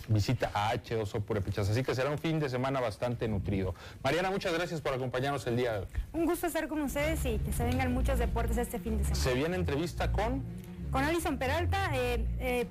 [0.07, 3.75] Visita a H2O Purepechas, así que será un fin de semana bastante nutrido.
[4.03, 5.87] Mariana, muchas gracias por acompañarnos el día de hoy.
[6.15, 9.23] Un gusto estar con ustedes y que se vengan muchos deportes este fin de semana.
[9.23, 10.43] Se viene entrevista con...
[10.91, 12.67] Con Alison Peralta, eh, eh,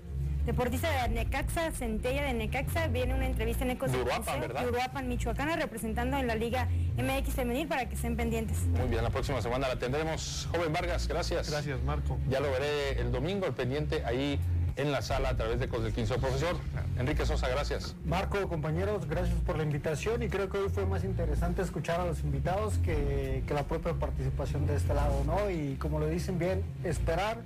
[0.48, 4.66] deportista de Necaxa, Centella de Necaxa, viene una entrevista en Ecos de Uruapan, ¿verdad?
[4.66, 8.60] Uruapan, Michoacana, representando en la Liga MX Femenil para que estén pendientes.
[8.68, 10.48] Muy bien, la próxima semana la tendremos.
[10.54, 11.52] Joven Vargas, gracias.
[11.52, 12.18] Gracias, Marco.
[12.30, 14.40] Ya lo veré el domingo, el pendiente ahí
[14.78, 16.18] en la sala a través de Ecos del 15.
[16.18, 16.56] Profesor
[16.98, 17.94] Enrique Sosa, gracias.
[18.06, 22.06] Marco, compañeros, gracias por la invitación y creo que hoy fue más interesante escuchar a
[22.06, 25.50] los invitados que, que la propia participación de este lado, ¿no?
[25.50, 27.42] Y como lo dicen bien, esperar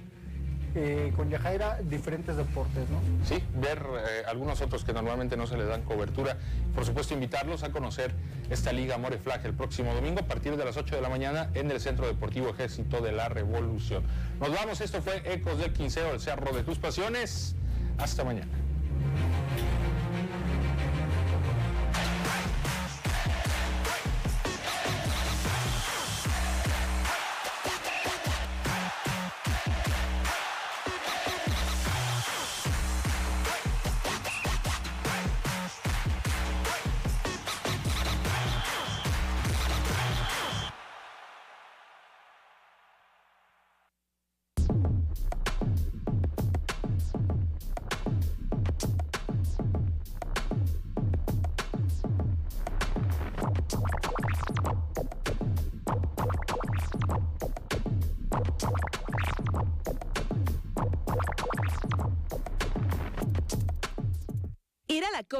[0.76, 3.00] eh, con Yajaira diferentes deportes, ¿no?
[3.26, 6.38] Sí, ver eh, algunos otros que normalmente no se les dan cobertura.
[6.74, 8.14] Por supuesto, invitarlos a conocer
[8.50, 11.50] esta Liga More Flag el próximo domingo a partir de las 8 de la mañana
[11.54, 14.04] en el Centro Deportivo Ejército de la Revolución.
[14.40, 17.56] Nos vamos, esto fue Ecos del Quinceo, el Cerro de tus Pasiones.
[17.98, 18.52] Hasta mañana.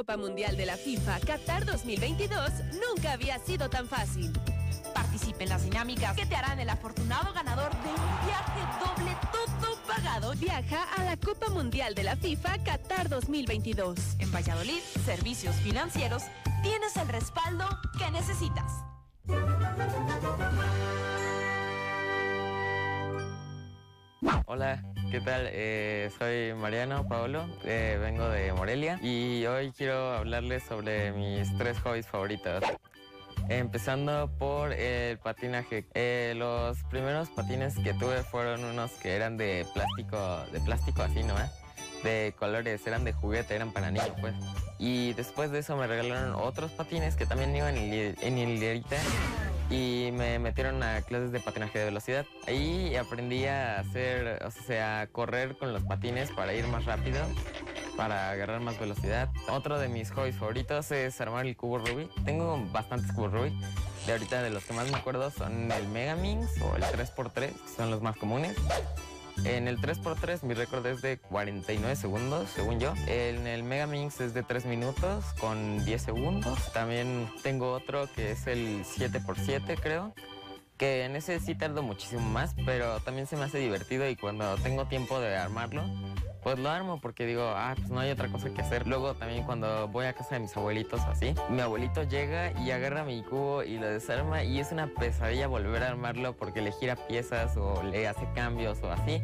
[0.02, 4.32] Copa Mundial de la FIFA Qatar 2022 nunca había sido tan fácil.
[4.92, 9.78] Participe en las dinámicas que te harán el afortunado ganador de un viaje doble todo
[9.86, 10.32] pagado.
[10.34, 13.96] Viaja a la Copa Mundial de la FIFA Qatar 2022.
[14.18, 16.24] En Valladolid, Servicios Financieros,
[16.64, 18.72] tienes el respaldo que necesitas.
[24.46, 25.48] Hola, ¿qué tal?
[25.50, 31.78] Eh, soy Mariano Paolo, eh, vengo de Morelia y hoy quiero hablarles sobre mis tres
[31.80, 32.62] hobbies favoritos.
[33.48, 35.86] Empezando por el patinaje.
[35.94, 41.24] Eh, los primeros patines que tuve fueron unos que eran de plástico, de plástico así,
[41.24, 41.34] ¿no?
[42.04, 44.34] De colores, eran de juguete, eran para niños, pues.
[44.78, 48.96] Y después de eso me regalaron otros patines que también iban en, en hilerita
[49.72, 52.26] y me metieron a clases de patinaje de velocidad.
[52.46, 57.20] Ahí aprendí a hacer, o sea, correr con los patines para ir más rápido,
[57.96, 59.30] para agarrar más velocidad.
[59.48, 62.10] Otro de mis hobbies favoritos es armar el cubo Rubik.
[62.24, 63.54] Tengo bastantes cubos Rubik.
[64.06, 67.52] De ahorita de los que más me acuerdo son el Megaminx o el 3x3, que
[67.74, 68.56] son los más comunes.
[69.44, 72.94] En el 3x3 mi récord es de 49 segundos, según yo.
[73.06, 76.72] En el Megaminx es de 3 minutos con 10 segundos.
[76.72, 80.14] También tengo otro que es el 7x7, creo.
[80.82, 84.56] Que en ese sí tardo muchísimo más, pero también se me hace divertido y cuando
[84.56, 85.84] tengo tiempo de armarlo,
[86.42, 88.88] pues lo armo porque digo, ah, pues no hay otra cosa que hacer.
[88.88, 93.04] Luego también cuando voy a casa de mis abuelitos así, mi abuelito llega y agarra
[93.04, 96.96] mi cubo y lo desarma y es una pesadilla volver a armarlo porque le gira
[96.96, 99.22] piezas o le hace cambios o así.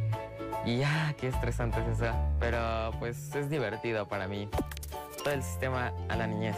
[0.64, 2.14] Y ah, qué estresante es eso.
[2.38, 4.48] Pero pues es divertido para mí.
[5.24, 6.56] Todo el sistema a la niñez.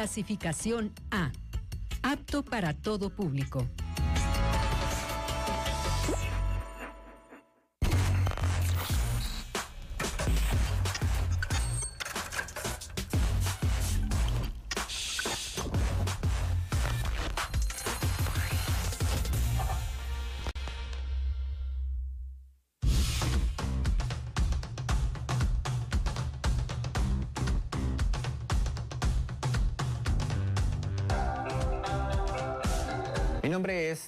[0.00, 1.30] Clasificación A.
[2.00, 3.66] Apto para todo público.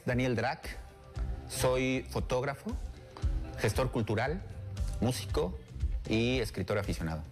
[0.05, 0.78] Daniel Drac,
[1.48, 2.72] soy fotógrafo,
[3.59, 4.42] gestor cultural,
[5.00, 5.57] músico
[6.09, 7.22] y escritor aficionado.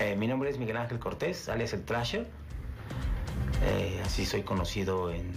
[0.00, 2.26] Eh, mi nombre es Miguel Ángel Cortés, alias el Trasher.
[3.64, 5.30] Eh, así soy conocido en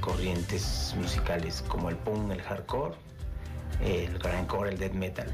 [0.00, 2.94] corrientes musicales como el punk, el hardcore,
[3.82, 5.30] el grindcore, el death metal.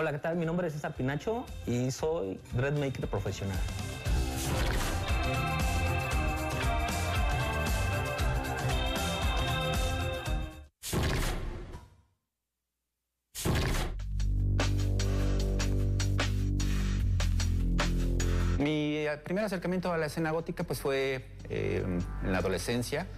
[0.00, 0.36] Hola, ¿qué tal?
[0.36, 3.58] Mi nombre es César Pinacho y soy Dreadmaker profesional.
[18.60, 21.82] Mi primer acercamiento a la escena gótica pues fue eh,
[22.22, 23.08] en la adolescencia,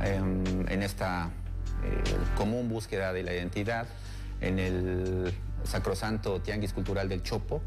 [0.00, 1.28] em, en esta
[1.84, 2.02] eh,
[2.34, 3.86] común búsqueda de la identidad,
[4.46, 5.34] en el
[5.64, 7.62] sacrosanto Tianguis Cultural del Chopo.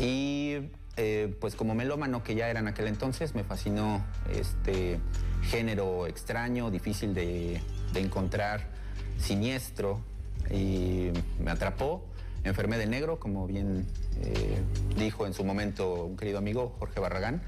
[0.00, 0.56] Y
[1.40, 5.00] pues como melómano que ya era en aquel entonces, me fascinó este
[5.42, 7.60] género extraño, difícil de,
[7.94, 8.68] encontrar,
[9.18, 10.00] siniestro,
[10.50, 12.04] y me atrapó
[12.44, 13.86] enfermé de negro, como bien
[14.20, 14.60] eh,
[14.96, 17.42] dijo en su momento un querido amigo, Jorge Barragán.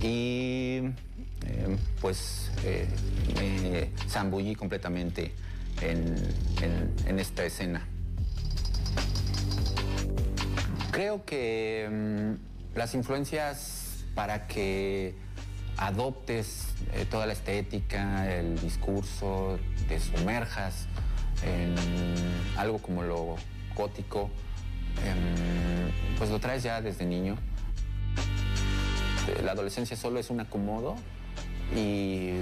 [0.00, 0.80] Y
[1.46, 2.88] eh, pues eh,
[3.36, 5.32] me zambullí completamente
[5.80, 7.86] en, esta escena.
[10.90, 15.14] Creo que mm, las influencias para que
[15.76, 16.68] adoptes
[17.10, 19.58] toda la estética, el discurso,
[19.88, 20.86] te sumerjas
[21.42, 21.74] en
[22.56, 23.36] algo como lo
[23.74, 24.30] gótico,
[25.04, 27.36] em, pues lo traes ya desde niño.
[29.42, 30.96] La adolescencia solo es un acomodo
[31.74, 32.40] y,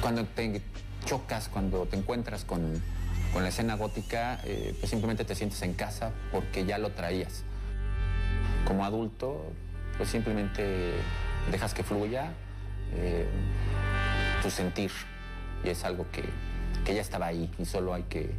[0.00, 0.60] cuando te
[1.04, 2.82] chocas, cuando te encuentras con,
[3.34, 7.44] la escena gótica, eh, pues simplemente te sientes en casa porque ya lo traías.
[8.66, 9.42] Como adulto,
[9.96, 10.92] pues simplemente
[11.50, 12.32] dejas que fluya
[12.94, 13.26] eh,
[14.42, 14.90] tu sentir
[15.64, 16.24] y es algo que,
[16.84, 18.32] que ya estaba ahí y solo hay que eh,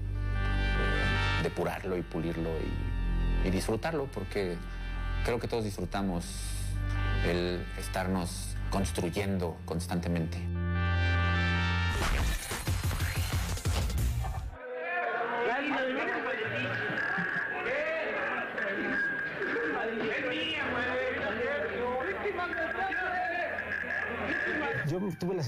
[1.44, 2.50] depurarlo y pulirlo
[3.46, 4.56] y, disfrutarlo porque
[5.26, 6.24] creo que todos disfrutamos
[7.28, 10.38] el estarnos construyendo constantemente.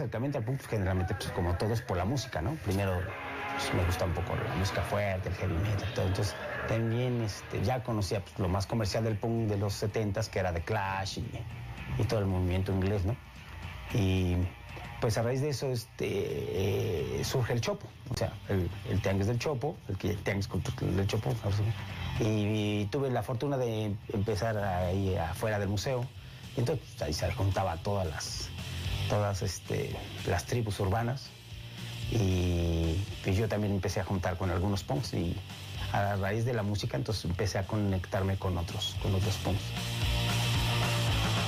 [0.06, 2.56] Acercamiento al punk pues, generalmente, pues como todos, por la música, ¿no?
[2.64, 3.02] Primero
[3.54, 6.08] pues, me gusta un poco la música fuerte, el heavy metal, todo.
[6.08, 6.36] Entonces
[6.68, 10.54] también este, ya conocía pues, lo más comercial del punk de los 70 que era
[10.54, 13.16] The Clash y, todo el movimiento inglés, ¿no?
[13.94, 14.36] Y
[15.00, 19.28] pues a raíz de eso este, eh, surge el Chopo, o sea, el, el Tianguis
[19.28, 21.34] del Chopo, el, el Tianguis del Chopo,
[22.20, 26.06] y, y, tuve la fortuna de empezar ahí afuera del museo,
[26.58, 28.50] y entonces ahí se juntaba todas las
[29.10, 29.96] todas este,
[30.28, 31.30] las tribus urbanas
[32.12, 32.96] y
[33.26, 35.36] yo también empecé a juntar con algunos punks y
[35.92, 39.62] a raíz de la música entonces empecé a conectarme con otros, con otros punks.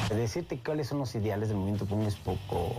[0.10, 2.76] Decirte cuáles son los ideales del movimiento punk es poco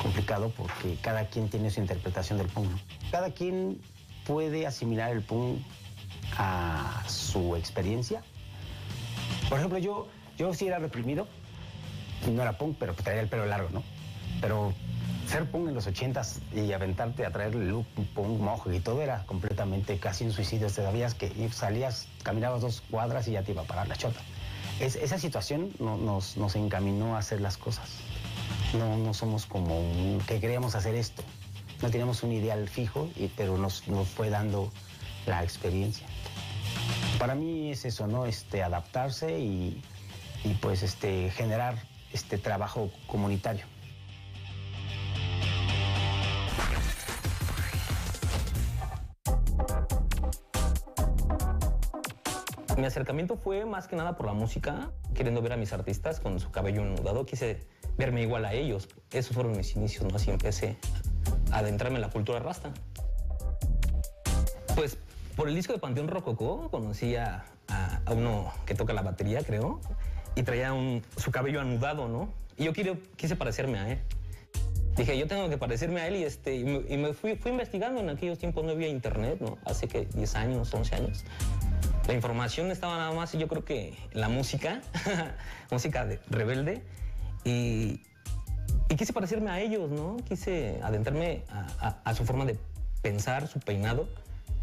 [0.00, 2.70] complicado porque cada quien tiene su interpretación del punk.
[3.10, 3.80] Cada quien
[4.26, 5.60] puede asimilar el punk
[6.38, 8.22] a su experiencia.
[9.48, 11.26] Por ejemplo, yo, yo sí era reprimido,
[12.32, 13.82] no era punk, pero traía el pelo largo, ¿no?
[14.40, 14.72] Pero
[15.28, 19.24] ser punk en los ochentas y aventarte a traer look punk mojo y todo era
[19.26, 20.66] completamente casi un suicidio.
[20.66, 24.20] Te sabías que salías, caminabas dos cuadras y ya te iba a parar la chota.
[24.80, 27.88] esa situación nos, nos, encaminó a hacer las cosas.
[28.78, 29.82] No, no somos como
[30.26, 31.22] que queríamos hacer esto.
[31.82, 34.72] No teníamos un ideal fijo, pero nos, nos fue dando
[35.26, 36.06] la experiencia.
[37.18, 38.26] Para mí es eso, ¿no?
[38.26, 39.82] Este, adaptarse y,
[40.44, 41.76] y pues este, generar
[42.12, 43.64] este trabajo comunitario.
[52.76, 56.40] Mi acercamiento fue más que nada por la música, queriendo ver a mis artistas con
[56.40, 57.24] su cabello enudado.
[57.24, 57.60] Quise
[57.96, 58.88] verme igual a ellos.
[59.12, 60.16] Esos fueron mis inicios, ¿no?
[60.16, 60.76] Así empecé
[61.52, 62.72] a adentrarme en la cultura rasta.
[64.74, 64.98] Pues
[65.36, 67.44] por el disco de Panteón Rococó conocí a,
[68.10, 69.80] uno que toca la batería, creo,
[70.34, 70.72] y traía
[71.16, 72.28] su cabello anudado, ¿no?
[72.56, 72.72] Y yo
[73.16, 74.00] quise parecerme a él.
[74.96, 78.00] Dije, yo tengo que parecerme a él y, este, y me, fui, fui, investigando.
[78.00, 79.58] En aquellos tiempos no había internet, ¿no?
[79.64, 81.24] Hace que 10 años, 11 años.
[82.06, 84.82] La información estaba nada más, yo creo que la música,
[85.70, 86.82] música de, rebelde,
[87.44, 88.02] y,
[88.94, 90.18] quise parecerme a ellos, ¿no?
[90.28, 91.44] Quise adentrarme
[91.80, 92.58] a, su forma de
[93.00, 94.06] pensar, su peinado,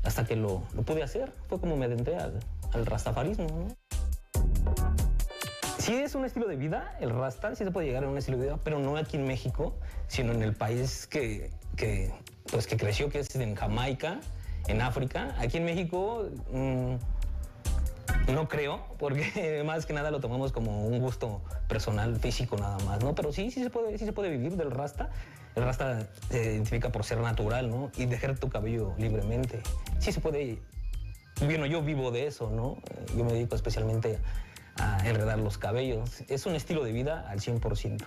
[0.03, 1.31] hasta que lo, pude hacer.
[1.49, 3.67] Fue como me adentré al, rastafarismo, ¿no?
[5.79, 8.37] Sí es un estilo de vida, el rasta, sí se puede llegar a un estilo
[8.37, 9.73] de vida, pero no aquí en México,
[10.07, 11.49] sino en el país que,
[12.51, 14.19] pues que creció, que es en Jamaica,
[14.67, 15.35] en África.
[15.39, 16.29] Aquí en México...
[16.51, 16.97] Mm,
[18.33, 23.03] no creo, porque más que nada lo tomamos como un gusto personal, físico nada más,
[23.03, 23.15] ¿no?
[23.15, 25.09] Pero sí, sí se puede, sí se puede vivir del rasta.
[25.55, 27.91] El rasta se identifica por ser natural, ¿no?
[27.97, 29.61] Y dejar tu cabello libremente.
[29.99, 30.59] Sí se puede.
[31.41, 32.77] Bueno, yo vivo de eso, ¿no?
[33.17, 34.19] Yo me dedico especialmente
[34.77, 36.21] a enredar los cabellos.
[36.29, 38.05] Es un estilo de vida al 100%.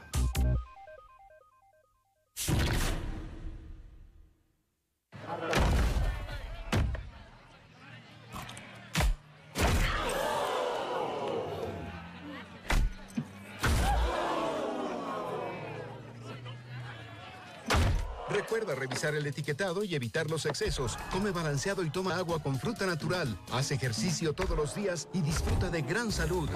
[18.75, 20.99] Revisar el etiquetado y evitar los excesos.
[21.13, 23.39] Come balanceado y toma agua con fruta natural.
[23.53, 26.49] Haz ejercicio todos los días y disfruta de gran salud.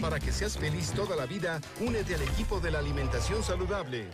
[0.00, 4.08] Para que seas feliz toda la vida, únete al equipo de la alimentación saludable.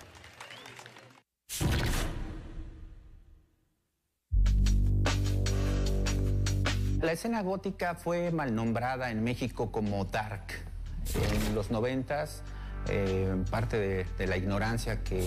[7.01, 10.45] La escena gótica fue mal nombrada en México como dark.
[11.14, 12.43] En los noventas,
[12.89, 15.22] eh, parte de, la ignorancia que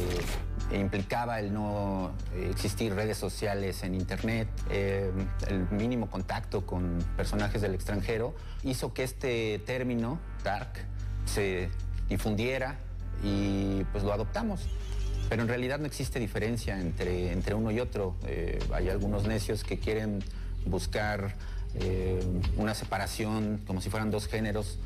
[0.73, 2.11] implicaba el no
[2.49, 5.11] existir redes sociales en internet, eh,
[5.47, 8.33] el mínimo contacto con personajes del extranjero,
[8.63, 10.73] hizo que este término, dark,
[11.25, 11.69] se
[12.09, 12.77] difundiera
[13.23, 14.67] y pues lo adoptamos.
[15.29, 18.15] Pero en realidad no existe diferencia entre, entre uno y otro.
[18.25, 20.23] Eh, hay algunos necios que quieren
[20.65, 21.35] buscar
[22.55, 24.77] una separación como si fueran dos géneros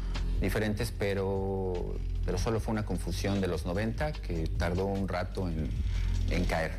[0.41, 6.45] diferentes, pero, pero solo fue una confusión de los 90 que tardó un rato en,
[6.45, 6.71] caer.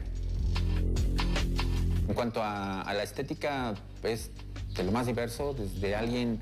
[2.09, 4.31] En cuanto a, la estética, es
[4.75, 6.41] de lo más diverso, desde alguien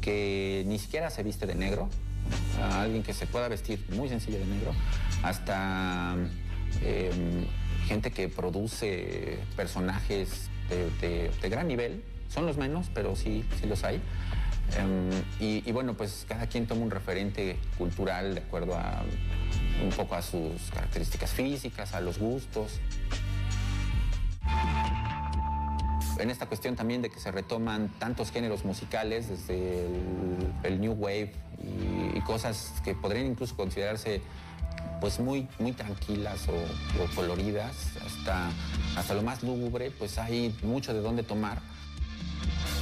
[0.00, 1.88] que ni siquiera se viste de negro,
[2.60, 4.72] a alguien que se pueda vestir muy sencillo de negro,
[5.22, 6.16] hasta
[6.82, 7.10] eh,
[7.86, 13.66] gente que produce personajes de, de, de gran nivel, son los menos, pero sí, sí
[13.66, 14.00] los hay.
[14.82, 19.02] Um, y, bueno, pues cada quien toma un referente cultural de acuerdo a
[19.82, 22.80] un poco a sus características físicas, a los gustos.
[26.18, 29.86] En esta cuestión también de que se retoman tantos géneros musicales, desde
[30.62, 31.32] el, New Wave
[32.14, 34.22] y, cosas que podrían incluso considerarse
[35.00, 38.48] pues muy, muy tranquilas o, o coloridas, hasta,
[38.96, 41.60] hasta lo más lúgubre, pues hay mucho de dónde tomar.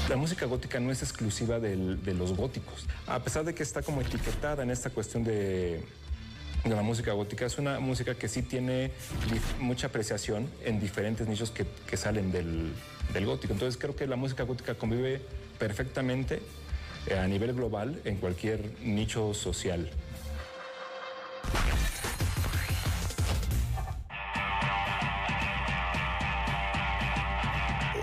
[0.08, 1.76] La música gótica no es exclusiva de
[2.14, 2.86] los góticos.
[3.06, 5.84] A pesar de que está como etiquetada en esta cuestión de,
[6.64, 8.90] la música gótica, es una música que sí tiene
[9.60, 12.72] mucha apreciación en diferentes nichos que, salen del,
[13.12, 13.52] del, gótico.
[13.52, 15.22] Entonces creo que la música gótica convive
[15.58, 16.42] perfectamente
[17.06, 19.88] eh, a nivel global en cualquier nicho social.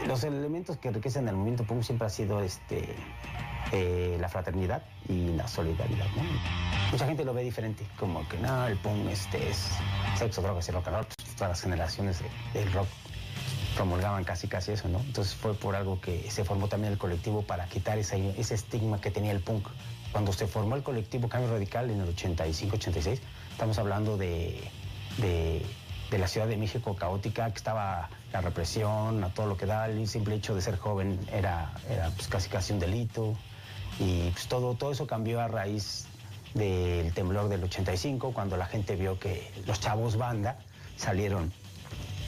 [0.10, 2.96] Los elementos que enriquecen el movimiento punk siempre ha sido este,
[3.72, 6.08] eh, la fraternidad y la solidaridad.
[6.92, 9.70] Mucha gente lo ve diferente, como que no, el punk este, es
[10.18, 11.06] sexo, drogas y rock and roll.
[11.06, 12.88] Pues, todas las generaciones de, del rock
[13.76, 15.00] promulgaban casi casi eso, ¿no?
[15.00, 19.00] Entonces fue por algo que se formó también el colectivo para quitar esa, ese estigma
[19.00, 19.68] que tenía el punk.
[20.12, 23.20] Cuando se formó el colectivo Cambio Radical en el 85-86,
[23.52, 24.60] estamos hablando de,
[25.20, 29.88] de la Ciudad de México caótica, que estaba la represión, a todo lo que da,
[29.88, 33.36] el simple hecho de ser joven era, era pues casi casi un delito.
[34.00, 36.06] Y pues todo, todo eso cambió a raíz
[36.54, 40.58] del temblor del 85, cuando la gente vio que los chavos banda
[40.96, 41.52] salieron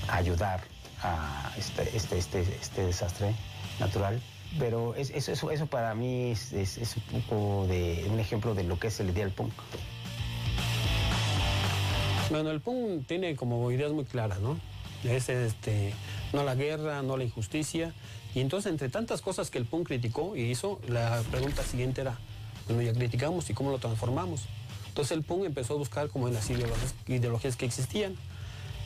[0.08, 0.62] a ayudar
[1.02, 3.36] a este, este, este, este desastre
[3.80, 4.22] natural.
[4.60, 8.54] Pero es, eso, eso, eso, para mí es, es, es, un poco de un ejemplo
[8.54, 9.54] de lo que es el ideal punk.
[12.30, 14.58] Bueno, el punk tiene como ideas muy claras, ¿no?
[15.04, 15.94] Es este,
[16.34, 17.94] no la guerra, no la injusticia.
[18.34, 22.18] Y entonces, entre tantas cosas que el punk criticó y hizo, la pregunta siguiente era,
[22.68, 24.46] bueno, ya criticamos y cómo lo transformamos.
[24.88, 28.16] Entonces el punk empezó a buscar como en las ideologías, ideologías que existían,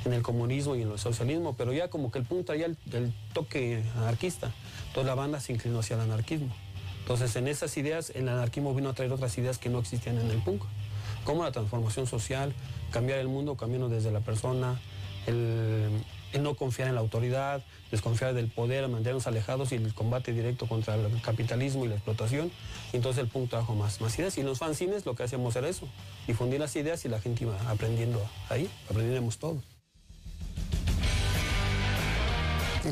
[0.05, 3.13] en el comunismo y en el socialismo, pero ya como que el punk traía el,
[3.33, 4.51] toque anarquista.
[4.87, 6.55] Entonces la banda se inclinó hacia el anarquismo.
[6.99, 10.29] Entonces en esas ideas, el anarquismo vino a traer otras ideas que no existían en
[10.29, 10.61] el punk,
[11.23, 12.53] como la transformación social,
[12.91, 14.79] cambiar el mundo cambiando desde la persona,
[15.27, 15.89] el,
[16.39, 20.95] no confiar en la autoridad, desconfiar del poder, mantenernos alejados y el combate directo contra
[20.95, 22.51] el capitalismo y la explotación.
[22.93, 24.37] Entonces el punk trajo más, ideas.
[24.37, 25.87] Y los fanzines lo que hacíamos era eso,
[26.27, 29.61] difundir las ideas y la gente iba aprendiendo ahí, aprendíamos todo.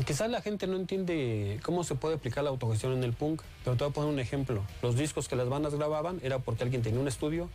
[0.02, 3.76] Quizás la gente no entiende cómo se puede aplicar la autogestión en el punk, pero
[3.76, 4.64] te voy a poner un ejemplo.
[4.82, 7.48] Los discos que las bandas grababan era porque alguien tenía un estudio,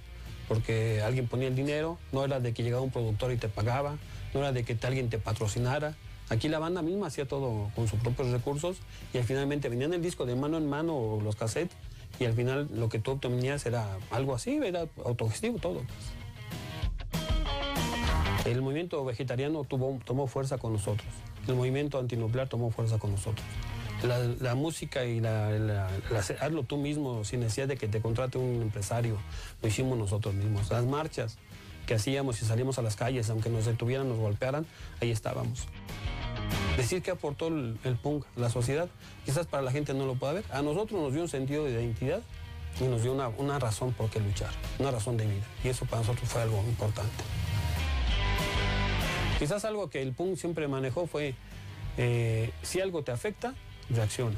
[0.48, 3.98] porque alguien ponía el dinero, no era de que llegaba un productor y te pagaba,
[4.34, 5.96] no era de que alguien te patrocinara.
[6.30, 8.78] Aquí la banda misma hacía todo con sus propios recursos
[9.14, 11.76] y al finalmente vendían el disco de mano en mano o los cassettes
[12.20, 15.82] y al final lo que tú obtenías era algo así, era autogestivo todo.
[18.46, 21.08] El movimiento vegetariano tuvo, tomó fuerza con nosotros.
[21.48, 23.46] El movimiento antinuclear tomó fuerza con nosotros.
[24.04, 28.38] La, la música y la, la, la, tú mismo sin necesidad de que te contrate
[28.38, 29.18] un empresario,
[29.62, 30.70] lo hicimos nosotros mismos.
[30.70, 31.38] Las marchas
[31.90, 34.68] que hacíamos y salíamos a las calles, aunque nos detuvieran, nos golpearan,
[35.02, 35.66] ahí estábamos.
[36.78, 38.88] Decir que aportó el, el punk la sociedad,
[39.26, 40.44] quizás para la gente no lo pueda ver.
[40.52, 42.22] A nosotros nos dio un sentido de identidad
[42.80, 45.44] y nos dio una, una razón por qué luchar, una razón de vida.
[45.64, 47.24] Y eso para nosotros fue algo importante.
[49.40, 51.34] Quizás algo que el PUN siempre manejó fue,
[51.98, 53.56] eh, si algo te afecta,
[53.90, 54.38] reacciona.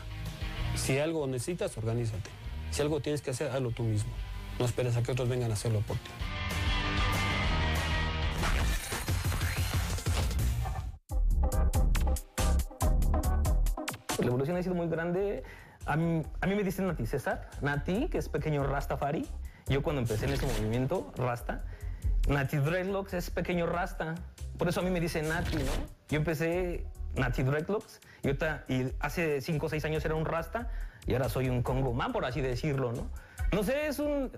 [0.78, 2.30] Si algo necesitas, organízate.
[2.72, 4.12] Si algo tienes que hacer, hazlo tú mismo.
[4.58, 6.12] No esperes a que otros vengan a hacerlo por ti.
[14.22, 15.44] La evolución ha sido muy grande.
[15.86, 19.28] A mí, a mí me dicen Nati César, Nati, que es pequeño Rastafari.
[19.68, 21.64] Yo cuando empecé en ese movimiento, Rasta,
[22.28, 24.16] Nati Dreadlocks es pequeño Rasta.
[24.58, 25.72] Por eso a mí me dicen Nati, ¿no?
[26.10, 26.86] Yo empecé
[27.16, 30.70] Nati Dreadlocks y, ahorita- y hace 5 o 6 años era un Rasta
[31.08, 33.10] y ahora soy un Congo Man, por así decirlo, ¿no?
[33.52, 34.32] No sé, es un,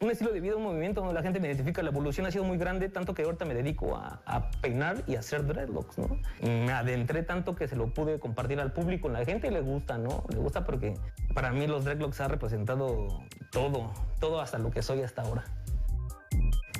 [0.00, 1.82] un estilo de vida, un movimiento donde la gente me identifica.
[1.82, 5.20] La evolución ha sido muy grande, tanto que ahorita me dedico a, peinar y a
[5.20, 6.18] hacer dreadlocks, ¿no?
[6.42, 9.08] Me adentré tanto que se lo pude compartir al público.
[9.08, 10.24] La gente le gusta, ¿no?
[10.28, 10.94] Le gusta porque
[11.34, 15.44] para mí los dreadlocks ha representado todo, todo hasta lo que soy hasta ahora.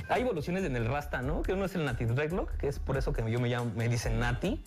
[0.08, 1.42] Hay evoluciones en el Rasta, ¿no?
[1.42, 3.88] Que uno es el Nati Dreadlock, que es por eso que yo me llamo, me
[3.88, 4.62] dicen Nati.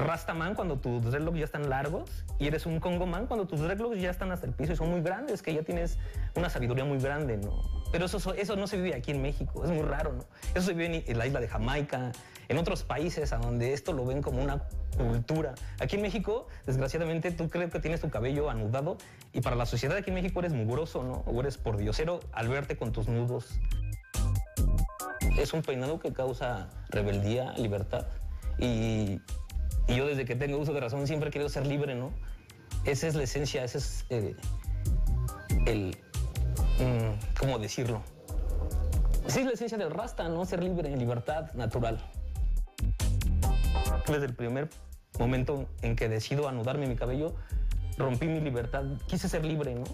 [0.00, 4.00] Rastaman cuando tus dreadlocks ya están largos y eres un Congo Man cuando tus dreadlocks
[4.00, 5.98] ya están hasta el piso y son muy grandes, que ya tienes
[6.34, 7.62] una sabiduría muy grande, ¿no?
[7.92, 10.24] Pero eso, eso no se vive aquí en México, es muy raro, ¿no?
[10.54, 12.12] Eso se vive en, la isla de Jamaica,
[12.48, 14.62] en otros países a donde esto lo ven como una
[14.96, 15.54] cultura.
[15.80, 18.96] Aquí en México, desgraciadamente, tú crees que tienes tu cabello anudado
[19.32, 21.24] y para la sociedad aquí en México eres mugroso, ¿no?
[21.26, 23.58] O eres pordiosero al verte con tus nudos.
[25.38, 28.06] Es un peinado que causa rebeldía, libertad.
[28.58, 29.20] Y,
[29.88, 32.12] y yo desde que tengo uso de razón siempre he querido ser libre, ¿no?
[32.84, 34.34] Esa es la esencia, ese es eh,
[35.66, 35.96] el...
[36.78, 38.02] mm, ¿Cómo decirlo?
[39.26, 40.44] Sí, es la esencia del rasta, ¿no?
[40.44, 41.98] Ser libre, libertad, natural.
[44.06, 44.68] Desde el primer
[45.18, 47.34] momento en que decido anudarme mi cabello,
[47.98, 49.84] rompí mi libertad, quise ser libre, ¿no?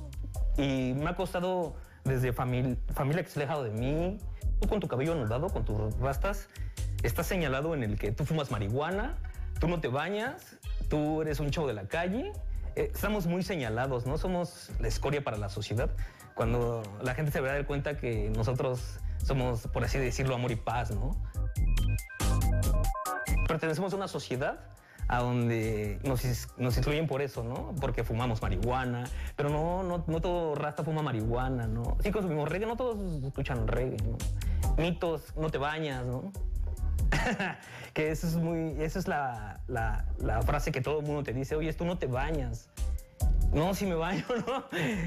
[0.62, 1.74] Y me ha costado
[2.05, 4.19] desde famil- familia que se ha alejado de mí.
[4.61, 6.48] Tú con tu cabello anudado, con tus rastas,
[7.03, 9.16] estás señalado en el que tú fumas marihuana,
[9.61, 10.57] tú no te bañas,
[10.89, 12.33] tú eres un chavo de la calle.
[12.74, 14.19] Eh, estamos muy señalados, ¿no?
[14.19, 15.91] Somos la escoria para la sociedad.
[16.35, 20.53] Cuando la gente se va a dar cuenta que nosotros somos, por así decirlo, amor
[20.53, 21.16] y paz, ¿no?
[23.49, 24.61] Pertenecemos a una sociedad
[25.09, 26.24] a donde nos,
[26.59, 27.74] nos excluyen por eso, ¿no?
[27.81, 29.05] Porque fumamos marihuana,
[29.37, 31.97] pero no, no, no todo rasta fuma marihuana, ¿no?
[32.03, 34.19] Sí consumimos reggae, no todos escuchan reggae, ¿no?
[34.77, 36.33] Mitos, no te bañas, ¿no?
[37.95, 41.33] que eso es muy, esa es la, la, la frase que todo el mundo te
[41.33, 42.69] dice, oye, tú no te bañas.
[43.53, 44.65] No, si me baño, ¿no?